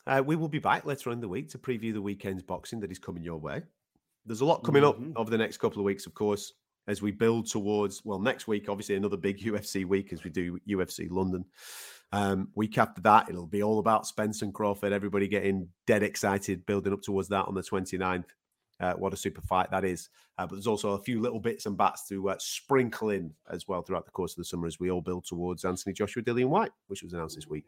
[0.07, 2.78] Uh, we will be back later on in the week to preview the weekend's boxing
[2.78, 3.61] that is coming your way.
[4.24, 5.11] There's a lot coming mm-hmm.
[5.11, 6.53] up over the next couple of weeks, of course
[6.87, 10.59] as we build towards well next week obviously another big ufc week as we do
[10.70, 11.45] ufc london
[12.14, 16.64] um, week after that it'll be all about spence and crawford everybody getting dead excited
[16.66, 18.24] building up towards that on the 29th
[18.80, 21.66] uh, what a super fight that is uh, but there's also a few little bits
[21.66, 24.80] and bats to uh, sprinkle in as well throughout the course of the summer as
[24.80, 27.64] we all build towards anthony joshua dillian Whyte, which was announced this week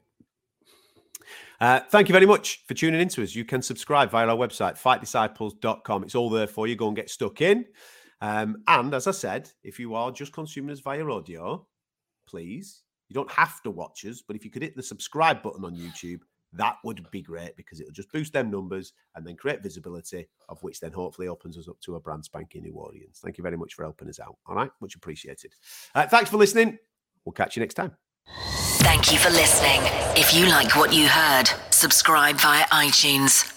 [1.60, 3.34] uh, thank you very much for tuning in to us.
[3.34, 6.04] You can subscribe via our website, fightdisciples.com.
[6.04, 6.76] It's all there for you.
[6.76, 7.64] Go and get stuck in.
[8.20, 11.66] Um, and as I said, if you are just consuming us via audio,
[12.26, 15.64] please, you don't have to watch us, but if you could hit the subscribe button
[15.64, 16.20] on YouTube,
[16.56, 20.62] that would be great because it'll just boost them numbers and then create visibility, of
[20.62, 23.20] which then hopefully opens us up to a brand spanking new audience.
[23.22, 24.36] Thank you very much for helping us out.
[24.46, 25.52] All right, much appreciated.
[25.94, 26.78] Uh, thanks for listening.
[27.24, 27.92] We'll catch you next time.
[28.78, 29.80] Thank you for listening.
[30.16, 33.53] If you like what you heard, subscribe via iTunes